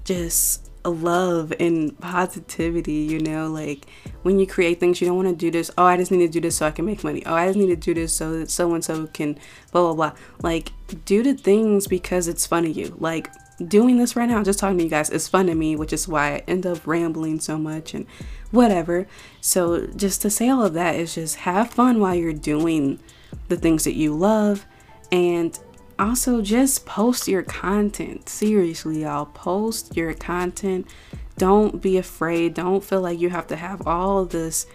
just 0.05 0.69
love 0.85 1.51
and 1.59 1.99
positivity, 1.99 2.93
you 2.93 3.21
know, 3.21 3.49
like 3.49 3.87
when 4.21 4.39
you 4.39 4.47
create 4.47 4.81
things, 4.81 5.01
you 5.01 5.07
don't 5.07 5.17
want 5.17 5.31
to 5.31 5.35
do 5.35 5.51
this. 5.51 5.71
Oh, 5.79 5.87
I 5.87 5.97
just 5.97 6.11
need 6.11 6.19
to 6.19 6.29
do 6.29 6.43
this 6.43 6.57
so 6.57 6.67
I 6.67 6.73
can 6.73 6.85
make 6.85 7.03
money. 7.03 7.25
Oh, 7.25 7.35
I 7.35 7.47
just 7.47 7.59
need 7.59 7.69
to 7.69 7.77
do 7.77 7.95
this 7.95 8.13
so 8.13 8.39
that 8.39 8.51
so 8.51 8.75
and 8.75 8.85
so 8.85 9.07
can 9.07 9.39
blah 9.73 9.81
blah 9.81 9.95
blah. 9.95 10.13
Like 10.43 10.73
do 11.07 11.23
the 11.23 11.33
things 11.33 11.87
because 11.87 12.29
it's 12.29 12.47
fun 12.47 12.65
to 12.65 12.71
you. 12.71 12.95
Like 12.99 13.31
doing 13.67 13.99
this 13.99 14.17
right 14.17 14.29
now, 14.29 14.43
just 14.43 14.59
talking 14.59 14.79
to 14.79 14.85
you 14.85 14.91
guys, 14.91 15.11
is 15.11 15.29
fun 15.29 15.47
to 15.47 15.55
me, 15.55 15.77
which 15.77 15.93
is 15.93 16.09
why 16.09 16.35
I 16.35 16.43
end 16.47 16.67
up 16.67 16.87
rambling 16.87 17.41
so 17.41 17.59
much 17.59 17.95
and 17.95 18.07
whatever. 18.51 19.07
So 19.41 19.87
just 19.87 20.23
to 20.23 20.31
say 20.31 20.49
all 20.49 20.65
of 20.65 20.75
that 20.75 20.97
is 20.97 21.15
just 21.15 21.37
have 21.37 21.71
fun 21.71 22.01
while 22.01 22.15
you're 22.15 22.33
doing 22.33 23.01
the 23.49 23.57
things 23.57 23.85
that 23.85 23.95
you 23.95 24.15
love. 24.15 24.67
And 25.11 25.59
also 25.99 26.43
just 26.43 26.87
post 26.87 27.27
your 27.29 27.43
content. 27.43 28.29
Seriously 28.29 29.03
y'all 29.03 29.27
post 29.27 29.97
your 29.97 30.15
content. 30.15 30.87
Don't 31.37 31.81
be 31.81 31.97
afraid. 31.97 32.55
Don't 32.55 32.85
feel 32.85 33.01
like 33.01 33.19
you 33.19 33.31
have 33.31 33.47
to 33.49 33.57
have 33.57 33.87
all 33.87 34.25
this 34.25 34.67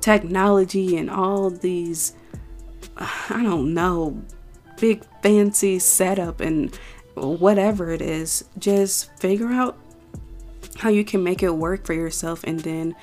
technology 0.00 0.96
and 0.96 1.10
all 1.10 1.50
these 1.50 2.14
i 2.96 3.42
don't 3.42 3.72
know 3.72 4.22
big 4.78 5.04
fancy 5.22 5.78
setup 5.78 6.40
and 6.40 6.78
whatever 7.14 7.90
it 7.90 8.02
is 8.02 8.44
just 8.58 9.16
figure 9.18 9.48
out 9.48 9.76
how 10.76 10.88
you 10.88 11.04
can 11.04 11.22
make 11.22 11.42
it 11.42 11.50
work 11.50 11.84
for 11.84 11.92
yourself 11.92 12.42
and 12.44 12.60
then 12.60 12.94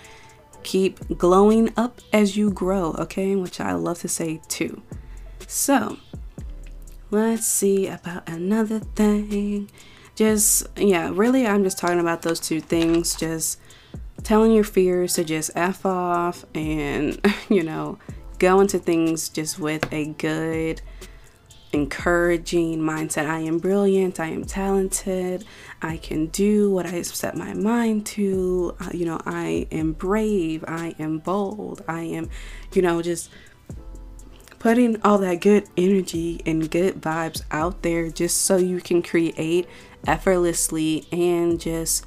keep 0.63 1.17
glowing 1.17 1.72
up 1.78 2.02
as 2.12 2.36
you 2.36 2.52
grow 2.52 2.91
okay 2.93 3.36
which 3.36 3.60
i 3.60 3.74
love 3.74 4.00
to 4.00 4.08
say 4.08 4.41
too 4.48 4.82
so 5.48 5.98
Let's 7.10 7.48
see 7.48 7.88
about 7.88 8.28
another 8.28 8.80
thing. 8.80 9.72
Just, 10.15 10.67
yeah, 10.76 11.10
really, 11.13 11.48
I'm 11.48 11.63
just 11.63 11.78
talking 11.78 12.02
about 12.02 12.22
those 12.22 12.41
two 12.41 12.60
things. 12.60 13.15
Just 13.15 13.62
telling 14.24 14.52
your 14.52 14.65
fears 14.65 15.13
to 15.13 15.24
just 15.24 15.52
F 15.56 15.86
off 15.86 16.43
and, 16.54 17.17
you 17.50 17.63
know, 17.63 17.98
go 18.39 18.60
into 18.60 18.78
things 18.78 19.30
just 19.30 19.58
with 19.58 19.88
a 19.93 20.08
good, 20.08 20.82
encouraging 21.74 22.80
mindset. 22.80 23.28
I 23.28 23.40
am 23.40 23.60
brilliant. 23.60 24.20
I 24.20 24.28
am 24.28 24.46
talented. 24.46 25.46
I 25.82 25.98
can 25.98 26.28
do 26.28 26.72
what 26.72 26.86
I 26.86 27.02
set 27.02 27.36
my 27.36 27.54
mind 27.54 28.06
to. 28.08 28.76
Uh, 28.80 28.90
you 28.94 29.06
know, 29.06 29.20
I 29.26 29.68
am 29.72 29.94
brave. 29.94 30.64
I 30.68 30.96
am 31.00 31.20
bold. 31.20 31.84
I 31.88 32.02
am, 32.02 32.30
you 32.74 32.82
know, 32.82 33.02
just 33.02 33.30
putting 34.60 35.02
all 35.04 35.18
that 35.20 35.42
good 35.42 35.68
energy 35.78 36.42
and 36.46 36.70
good 36.70 37.02
vibes 37.02 37.44
out 37.52 37.84
there 37.84 38.10
just 38.10 38.42
so 38.42 38.58
you 38.58 38.82
can 38.82 39.02
create 39.04 39.68
effortlessly 40.08 41.06
and 41.12 41.60
just 41.60 42.06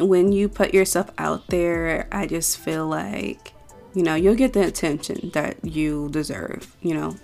when 0.00 0.32
you 0.32 0.48
put 0.48 0.72
yourself 0.72 1.10
out 1.18 1.46
there, 1.48 2.08
I 2.10 2.26
just 2.26 2.58
feel 2.58 2.86
like, 2.88 3.52
you 3.94 4.02
know, 4.02 4.14
you'll 4.14 4.34
get 4.34 4.54
the 4.54 4.66
attention 4.66 5.30
that 5.34 5.64
you 5.64 6.08
deserve. 6.10 6.74
You 6.80 6.94
know, 6.94 7.16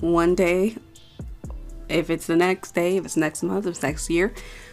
one 0.00 0.34
day, 0.34 0.76
if 1.88 2.10
it's 2.10 2.26
the 2.26 2.36
next 2.36 2.72
day, 2.72 2.96
if 2.96 3.04
it's 3.04 3.16
next 3.16 3.42
month, 3.42 3.66
if 3.66 3.72
it's 3.72 3.82
next 3.82 4.10
year, 4.10 4.32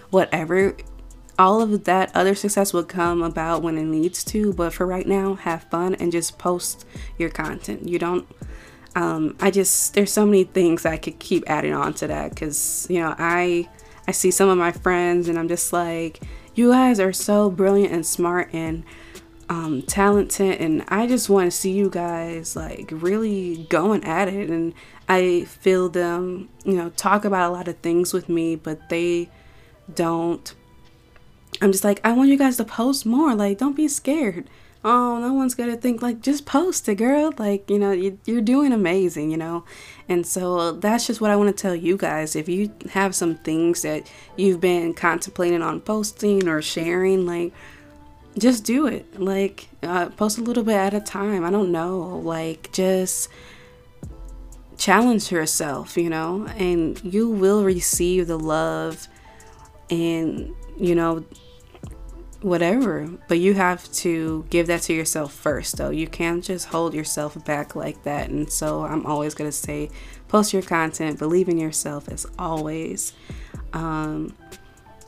whatever, 0.10 0.76
all 1.40 1.62
of 1.62 1.84
that 1.84 2.16
other 2.16 2.36
success 2.36 2.74
will 2.74 2.84
come 2.84 3.22
about 3.22 3.62
when 3.62 3.78
it 3.78 3.84
needs 3.84 4.24
to 4.24 4.54
but 4.54 4.74
for 4.74 4.88
right 4.88 5.06
now 5.06 5.36
have 5.36 5.64
fun 5.66 5.94
and 5.96 6.12
just 6.12 6.38
post 6.38 6.86
your 7.18 7.30
content. 7.30 7.88
You 7.88 8.00
don't 8.00 8.28
um, 8.98 9.36
i 9.40 9.52
just 9.52 9.94
there's 9.94 10.12
so 10.12 10.26
many 10.26 10.44
things 10.44 10.86
i 10.86 10.98
could 10.98 11.20
keep 11.20 11.44
adding 11.48 11.74
on 11.74 11.94
to 11.94 12.08
that 12.08 12.32
because 12.32 12.88
you 12.90 13.00
know 13.00 13.14
i 13.20 13.70
i 14.08 14.12
see 14.12 14.32
some 14.32 14.50
of 14.50 14.58
my 14.58 14.72
friends 14.72 15.30
and 15.30 15.38
i'm 15.38 15.48
just 15.48 15.72
like 15.72 16.20
you 16.56 16.72
guys 16.72 17.00
are 17.00 17.14
so 17.14 17.52
brilliant 17.52 17.94
and 17.94 18.06
smart 18.06 18.50
and 18.54 18.84
um, 19.50 19.84
talented 19.84 20.60
and 20.60 20.84
i 20.88 21.06
just 21.06 21.30
want 21.30 21.50
to 21.50 21.56
see 21.56 21.72
you 21.72 21.90
guys 21.92 22.56
like 22.56 22.90
really 22.92 23.68
going 23.70 24.04
at 24.04 24.28
it 24.28 24.50
and 24.50 24.74
i 25.08 25.44
feel 25.46 25.90
them 25.90 26.50
you 26.66 26.74
know 26.74 26.90
talk 26.92 27.26
about 27.26 27.50
a 27.50 27.54
lot 27.54 27.68
of 27.68 27.78
things 27.80 28.14
with 28.14 28.28
me 28.30 28.56
but 28.56 28.90
they 28.90 29.30
don't 29.94 30.54
I'm 31.62 31.72
just 31.72 31.84
like, 31.84 32.00
I 32.04 32.12
want 32.12 32.30
you 32.30 32.38
guys 32.38 32.58
to 32.58 32.64
post 32.64 33.06
more. 33.06 33.34
Like, 33.34 33.58
don't 33.58 33.76
be 33.76 33.88
scared. 33.88 34.50
Oh, 34.84 35.20
no 35.20 35.34
one's 35.34 35.56
gonna 35.56 35.76
think 35.76 36.02
like 36.02 36.22
just 36.22 36.46
post 36.46 36.88
it, 36.88 36.96
girl. 36.96 37.34
Like, 37.38 37.70
you 37.70 37.80
know, 37.80 37.92
you, 37.92 38.20
you're 38.26 38.42
doing 38.42 38.72
amazing, 38.72 39.32
you 39.32 39.38
know. 39.38 39.66
And 40.08 40.26
so 40.26 40.72
that's 40.72 41.08
just 41.08 41.20
what 41.20 41.32
I 41.32 41.36
want 41.36 41.56
to 41.56 41.62
tell 41.62 41.76
you 41.76 41.98
guys. 41.98 42.36
If 42.36 42.48
you 42.48 42.72
have 42.92 43.16
some 43.16 43.36
things 43.36 43.82
that 43.82 44.10
you've 44.36 44.62
been 44.62 44.94
contemplating 44.94 45.62
on 45.62 45.82
posting 45.82 46.48
or 46.48 46.62
sharing, 46.62 47.26
like, 47.26 47.54
just 48.38 48.64
do 48.64 48.86
it. 48.86 49.20
Like, 49.20 49.68
uh, 49.82 50.10
post 50.10 50.38
a 50.38 50.42
little 50.42 50.64
bit 50.64 50.76
at 50.76 50.94
a 50.94 51.02
time. 51.02 51.44
I 51.44 51.50
don't 51.50 51.72
know. 51.72 52.22
Like, 52.24 52.72
just 52.72 53.30
challenge 54.78 55.32
yourself, 55.32 55.98
you 55.98 56.10
know, 56.10 56.48
and 56.58 57.04
you 57.04 57.30
will 57.30 57.64
receive 57.64 58.28
the 58.28 58.40
love 58.40 59.08
and, 59.90 60.54
you 60.78 60.96
know, 60.96 61.26
whatever 62.42 63.10
but 63.28 63.40
you 63.40 63.56
have 63.56 63.92
to 63.92 64.46
give 64.52 64.68
that 64.68 64.80
to 64.80 64.94
yourself 64.94 65.34
first 65.34 65.76
though 65.78 65.90
you 65.90 66.06
can't 66.06 66.44
just 66.44 66.68
hold 66.68 66.94
yourself 66.94 67.44
back 67.46 67.76
like 67.76 68.04
that 68.04 68.30
and 68.30 68.52
so 68.52 68.84
i'm 68.84 69.08
always 69.08 69.34
going 69.34 69.50
to 69.50 69.52
say 69.52 69.90
post 70.28 70.54
your 70.54 70.62
content 70.62 71.18
believe 71.18 71.50
in 71.50 71.58
yourself 71.58 72.08
as 72.10 72.28
always 72.38 73.14
um, 73.74 74.36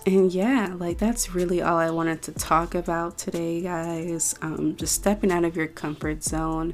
and 0.05 0.31
yeah, 0.31 0.73
like 0.77 0.97
that's 0.97 1.33
really 1.35 1.61
all 1.61 1.77
I 1.77 1.89
wanted 1.89 2.21
to 2.23 2.31
talk 2.31 2.73
about 2.73 3.17
today, 3.17 3.61
guys. 3.61 4.35
Um, 4.41 4.75
just 4.75 4.95
stepping 4.95 5.31
out 5.31 5.43
of 5.43 5.55
your 5.55 5.67
comfort 5.67 6.23
zone. 6.23 6.73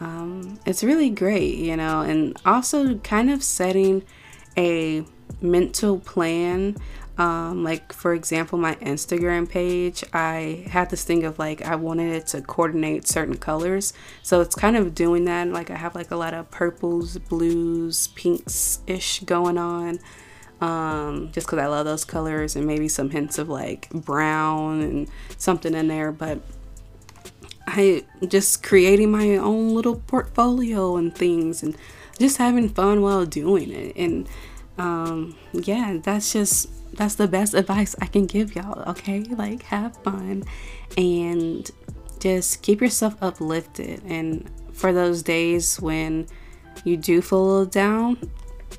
Um, 0.00 0.58
it's 0.64 0.84
really 0.84 1.10
great, 1.10 1.56
you 1.58 1.76
know, 1.76 2.00
and 2.02 2.36
also 2.44 2.96
kind 2.98 3.30
of 3.30 3.42
setting 3.42 4.04
a 4.56 5.04
mental 5.40 5.98
plan. 5.98 6.76
Um, 7.16 7.64
like 7.64 7.92
for 7.92 8.14
example, 8.14 8.58
my 8.58 8.76
Instagram 8.76 9.48
page, 9.48 10.04
I 10.12 10.66
had 10.70 10.90
this 10.90 11.02
thing 11.02 11.24
of 11.24 11.38
like 11.38 11.62
I 11.62 11.74
wanted 11.74 12.14
it 12.14 12.28
to 12.28 12.42
coordinate 12.42 13.08
certain 13.08 13.36
colors, 13.36 13.92
so 14.22 14.40
it's 14.40 14.54
kind 14.54 14.76
of 14.76 14.94
doing 14.94 15.24
that. 15.24 15.48
Like 15.48 15.70
I 15.70 15.76
have 15.76 15.96
like 15.96 16.12
a 16.12 16.16
lot 16.16 16.32
of 16.32 16.48
purples, 16.52 17.18
blues, 17.18 18.06
pinks 18.08 18.80
ish 18.86 19.20
going 19.20 19.58
on 19.58 19.98
um, 20.60 21.30
just 21.32 21.46
because 21.46 21.58
I 21.58 21.66
love 21.66 21.86
those 21.86 22.04
colors 22.04 22.56
and 22.56 22.66
maybe 22.66 22.88
some 22.88 23.10
hints 23.10 23.38
of 23.38 23.48
like 23.48 23.88
brown 23.90 24.80
and 24.80 25.08
something 25.36 25.74
in 25.74 25.88
there. 25.88 26.12
But 26.12 26.40
I 27.68 28.04
just 28.26 28.62
creating 28.62 29.10
my 29.10 29.36
own 29.36 29.74
little 29.74 29.96
portfolio 29.96 30.96
and 30.96 31.14
things 31.14 31.62
and 31.62 31.76
just 32.18 32.38
having 32.38 32.70
fun 32.70 33.02
while 33.02 33.26
doing 33.26 33.70
it. 33.70 33.94
And 33.94 34.26
um, 34.78 35.36
yeah, 35.52 35.98
that's 36.02 36.32
just 36.32 36.70
that's 36.94 37.16
the 37.16 37.28
best 37.28 37.52
advice 37.52 37.94
I 38.00 38.06
can 38.06 38.24
give 38.24 38.56
y'all. 38.56 38.88
Okay, 38.90 39.20
like 39.20 39.62
have 39.64 39.96
fun 39.98 40.44
and 40.96 41.70
just 42.20 42.62
keep 42.62 42.80
yourself 42.80 43.16
uplifted. 43.20 44.02
And 44.06 44.50
for 44.72 44.92
those 44.92 45.22
days 45.22 45.78
when 45.78 46.26
you 46.84 46.96
do 46.96 47.20
feel 47.20 47.38
a 47.38 47.46
little 47.46 47.66
down, 47.66 48.30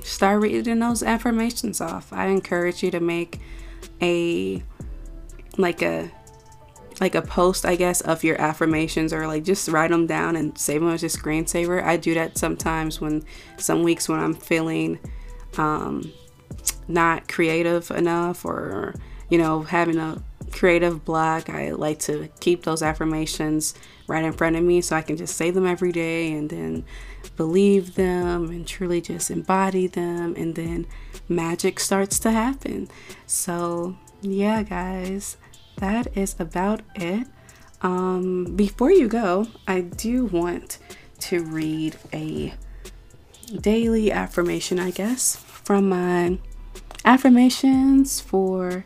start 0.04 0.42
reading 0.42 0.80
those 0.80 1.04
affirmations 1.04 1.80
off. 1.80 2.12
I 2.12 2.28
encourage 2.28 2.82
you 2.82 2.90
to 2.90 3.00
make 3.00 3.40
a 4.02 4.64
like 5.58 5.84
a 5.84 6.10
like 7.00 7.16
a 7.16 7.22
post, 7.22 7.66
I 7.66 7.76
guess, 7.76 8.02
of 8.02 8.24
your 8.24 8.40
affirmations 8.40 9.14
or 9.14 9.28
like 9.28 9.44
just 9.44 9.68
write 9.70 9.92
them 9.92 10.08
down 10.08 10.36
and 10.36 10.58
save 10.58 10.82
them 10.82 10.92
as 10.92 11.04
a 11.04 11.08
screensaver. 11.08 11.84
I 11.84 11.98
do 11.98 12.14
that 12.16 12.38
sometimes 12.38 13.00
when 13.00 13.24
some 13.58 13.84
weeks 13.84 14.10
when 14.10 14.20
I'm 14.20 14.34
feeling 14.34 15.00
um, 15.58 16.12
not 16.88 17.28
creative 17.28 17.90
enough 17.92 18.46
or 18.46 18.96
you 19.30 19.38
know 19.38 19.62
having 19.62 19.98
a 19.98 20.22
creative 20.52 21.06
block. 21.06 21.50
I 21.50 21.72
like 21.72 22.00
to 22.00 22.30
keep 22.40 22.64
those 22.64 22.82
affirmations 22.82 23.74
right 24.08 24.24
in 24.24 24.34
front 24.34 24.56
of 24.56 24.64
me 24.64 24.82
so 24.82 24.96
I 24.96 25.02
can 25.02 25.18
just 25.18 25.36
say 25.36 25.52
them 25.52 25.68
every 25.68 25.92
day 25.92 26.32
and 26.32 26.50
then 26.50 26.86
believe 27.36 27.96
them 27.96 28.50
and 28.50 28.68
truly 28.68 29.02
just 29.02 29.32
embody 29.32 29.88
them, 29.88 30.36
and 30.38 30.56
then 30.56 30.88
magic 31.28 31.80
starts 31.80 32.20
to 32.20 32.32
happen. 32.32 32.90
So, 33.26 33.96
yeah, 34.22 34.64
guys, 34.64 35.38
that 35.80 36.16
is 36.18 36.36
about 36.40 36.82
it. 36.96 37.28
Um, 37.82 38.56
before 38.56 38.92
you 38.92 39.08
go, 39.08 39.48
I 39.68 39.82
do 39.82 40.26
want 40.26 40.78
to 41.20 41.44
read 41.44 41.98
a 42.14 42.54
daily 43.60 44.12
affirmation, 44.12 44.80
I 44.80 44.92
guess, 44.92 45.36
from 45.36 45.90
my 45.90 46.38
affirmations 47.06 48.20
for 48.20 48.86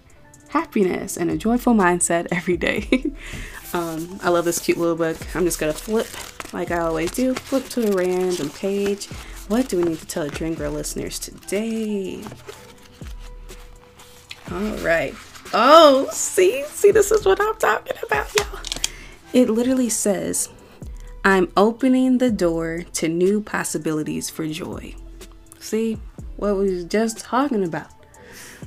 happiness 0.50 1.18
and 1.18 1.32
a 1.32 1.38
joyful 1.38 1.74
mindset 1.74 2.28
every 2.32 2.58
day. 2.58 3.12
um, 3.74 4.20
I 4.22 4.30
love 4.30 4.46
this 4.46 4.60
cute 4.60 4.78
little 4.78 4.96
book. 4.96 5.18
I'm 5.36 5.44
just 5.46 5.60
gonna 5.60 5.74
flip 5.74 6.08
like 6.54 6.70
I 6.72 6.80
always 6.80 7.12
do, 7.12 7.34
flip 7.34 7.68
to 7.70 7.92
a 7.92 7.96
random 7.96 8.50
page. 8.52 9.08
What 9.48 9.68
do 9.68 9.78
we 9.78 9.84
need 9.84 10.00
to 10.00 10.06
tell 10.06 10.24
the 10.24 10.30
Dream 10.30 10.54
Girl 10.54 10.72
listeners 10.72 11.20
today? 11.20 12.24
All 14.52 14.78
right. 14.78 15.16
Oh, 15.56 16.10
see, 16.12 16.64
see, 16.66 16.90
this 16.90 17.12
is 17.12 17.26
what 17.26 17.40
I'm 17.40 17.56
talking 17.58 17.96
about, 18.02 18.34
y'all. 18.40 18.60
It 19.34 19.52
literally 19.52 19.90
says, 19.90 20.50
I'm 21.24 21.52
opening 21.56 22.18
the 22.18 22.32
door 22.32 22.86
to 22.94 23.08
new 23.08 23.40
possibilities 23.40 24.32
for 24.32 24.48
joy. 24.48 24.96
See 25.60 26.00
what 26.38 26.58
we 26.58 26.74
was 26.74 26.86
just 26.86 27.20
talking 27.20 27.64
about. 27.64 27.92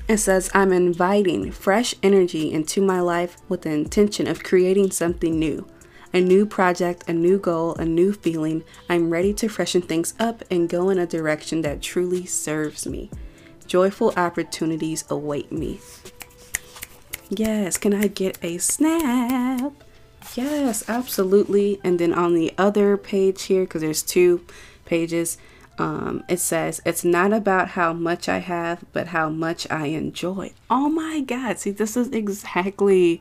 It 0.06 0.18
says, 0.18 0.48
I'm 0.54 0.72
inviting 0.72 1.50
fresh 1.50 1.92
energy 2.04 2.52
into 2.52 2.80
my 2.80 3.00
life 3.00 3.36
with 3.48 3.62
the 3.62 3.70
intention 3.70 4.28
of 4.28 4.44
creating 4.44 4.92
something 4.92 5.36
new. 5.36 5.66
A 6.12 6.20
new 6.20 6.46
project, 6.46 7.02
a 7.08 7.12
new 7.12 7.40
goal, 7.40 7.74
a 7.74 7.84
new 7.84 8.12
feeling. 8.12 8.62
I'm 8.88 9.10
ready 9.10 9.34
to 9.34 9.48
freshen 9.48 9.82
things 9.82 10.14
up 10.20 10.44
and 10.52 10.68
go 10.68 10.90
in 10.90 10.98
a 11.00 11.06
direction 11.06 11.62
that 11.62 11.82
truly 11.82 12.26
serves 12.26 12.86
me. 12.86 13.10
Joyful 13.66 14.14
opportunities 14.16 15.04
await 15.10 15.50
me. 15.50 15.80
Yes, 17.28 17.76
can 17.76 17.92
I 17.92 18.06
get 18.06 18.38
a 18.42 18.58
snap? 18.58 19.72
Yes, 20.34 20.88
absolutely. 20.88 21.80
And 21.82 21.98
then 21.98 22.12
on 22.12 22.34
the 22.34 22.52
other 22.56 22.96
page 22.96 23.44
here, 23.44 23.62
because 23.62 23.82
there's 23.82 24.02
two 24.02 24.44
pages, 24.84 25.38
um, 25.78 26.24
it 26.28 26.40
says, 26.40 26.80
It's 26.84 27.04
not 27.04 27.32
about 27.32 27.70
how 27.70 27.92
much 27.92 28.28
I 28.28 28.38
have, 28.38 28.84
but 28.92 29.08
how 29.08 29.28
much 29.28 29.66
I 29.70 29.86
enjoy. 29.86 30.52
Oh 30.70 30.88
my 30.88 31.20
God. 31.20 31.58
See, 31.58 31.70
this 31.70 31.96
is 31.96 32.08
exactly 32.10 33.20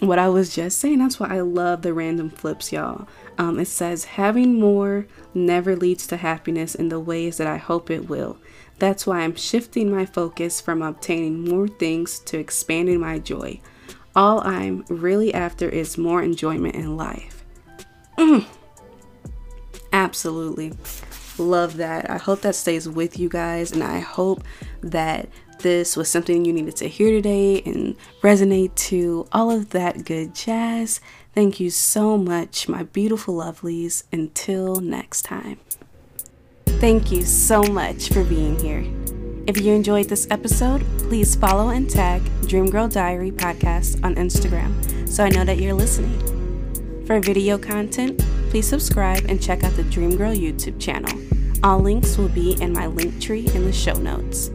what 0.00 0.18
I 0.18 0.28
was 0.28 0.54
just 0.54 0.78
saying. 0.78 0.98
That's 0.98 1.20
why 1.20 1.28
I 1.28 1.40
love 1.40 1.82
the 1.82 1.94
random 1.94 2.30
flips, 2.30 2.72
y'all. 2.72 3.06
Um, 3.38 3.58
it 3.58 3.68
says, 3.68 4.04
Having 4.04 4.60
more 4.60 5.06
never 5.32 5.76
leads 5.76 6.06
to 6.08 6.16
happiness 6.16 6.74
in 6.74 6.88
the 6.88 7.00
ways 7.00 7.36
that 7.36 7.46
I 7.46 7.56
hope 7.56 7.90
it 7.90 8.08
will. 8.08 8.38
That's 8.78 9.06
why 9.06 9.20
I'm 9.20 9.36
shifting 9.36 9.90
my 9.90 10.06
focus 10.06 10.60
from 10.60 10.82
obtaining 10.82 11.44
more 11.44 11.68
things 11.68 12.18
to 12.20 12.38
expanding 12.38 13.00
my 13.00 13.18
joy. 13.18 13.60
All 14.16 14.40
I'm 14.46 14.84
really 14.88 15.32
after 15.32 15.68
is 15.68 15.98
more 15.98 16.22
enjoyment 16.22 16.74
in 16.74 16.96
life. 16.96 17.44
Mm. 18.18 18.46
Absolutely. 19.92 20.72
Love 21.38 21.76
that. 21.78 22.08
I 22.10 22.18
hope 22.18 22.42
that 22.42 22.54
stays 22.54 22.88
with 22.88 23.18
you 23.18 23.28
guys, 23.28 23.72
and 23.72 23.82
I 23.82 23.98
hope 24.00 24.44
that 24.82 25.28
this 25.60 25.96
was 25.96 26.08
something 26.08 26.44
you 26.44 26.52
needed 26.52 26.76
to 26.76 26.88
hear 26.88 27.10
today 27.10 27.62
and 27.62 27.96
resonate 28.22 28.74
to 28.76 29.26
all 29.32 29.50
of 29.50 29.70
that 29.70 30.04
good 30.04 30.34
jazz. 30.34 31.00
Thank 31.34 31.58
you 31.58 31.70
so 31.70 32.16
much, 32.16 32.68
my 32.68 32.84
beautiful 32.84 33.36
lovelies. 33.36 34.04
Until 34.12 34.76
next 34.76 35.22
time. 35.22 35.58
Thank 36.84 37.10
you 37.10 37.22
so 37.22 37.62
much 37.62 38.10
for 38.10 38.22
being 38.24 38.58
here. 38.58 38.84
If 39.46 39.56
you 39.56 39.72
enjoyed 39.72 40.10
this 40.10 40.26
episode, 40.30 40.84
please 40.98 41.34
follow 41.34 41.70
and 41.70 41.88
tag 41.88 42.20
Dreamgirl 42.42 42.92
Diary 42.92 43.30
Podcast 43.30 44.04
on 44.04 44.16
Instagram 44.16 45.08
so 45.08 45.24
I 45.24 45.30
know 45.30 45.46
that 45.46 45.56
you're 45.56 45.72
listening. 45.72 46.20
For 47.06 47.20
video 47.20 47.56
content, 47.56 48.22
please 48.50 48.68
subscribe 48.68 49.24
and 49.30 49.42
check 49.42 49.64
out 49.64 49.72
the 49.76 49.84
Dreamgirl 49.84 50.36
YouTube 50.36 50.78
channel. 50.78 51.18
All 51.62 51.78
links 51.78 52.18
will 52.18 52.28
be 52.28 52.60
in 52.60 52.74
my 52.74 52.86
link 52.86 53.18
tree 53.18 53.48
in 53.54 53.64
the 53.64 53.72
show 53.72 53.94
notes. 53.94 54.48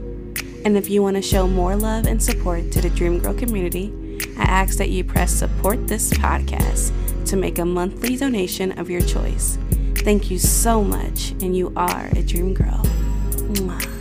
And 0.64 0.78
if 0.78 0.88
you 0.88 1.02
want 1.02 1.16
to 1.16 1.24
show 1.24 1.48
more 1.48 1.76
love 1.76 2.06
and 2.06 2.22
support 2.22 2.72
to 2.74 2.80
the 2.80 2.92
Dreamgirl 2.92 3.40
community, 3.40 3.92
I 4.38 4.44
ask 4.44 4.78
that 4.78 4.92
you 4.92 5.04
press 5.04 5.34
support 5.34 5.88
this 5.88 6.14
podcast 6.14 6.92
to 7.26 7.36
make 7.36 7.58
a 7.58 7.66
monthly 7.66 8.18
donation 8.18 8.78
of 8.78 8.88
your 8.88 9.02
choice. 9.02 9.58
Thank 10.00 10.32
you 10.32 10.40
so 10.40 10.84
much, 10.84 11.32
and 11.42 11.56
you 11.56 11.72
are 11.76 12.08
a 12.16 12.24
dream 12.24 12.54
girl. 12.54 12.82
Mwah. 13.54 13.99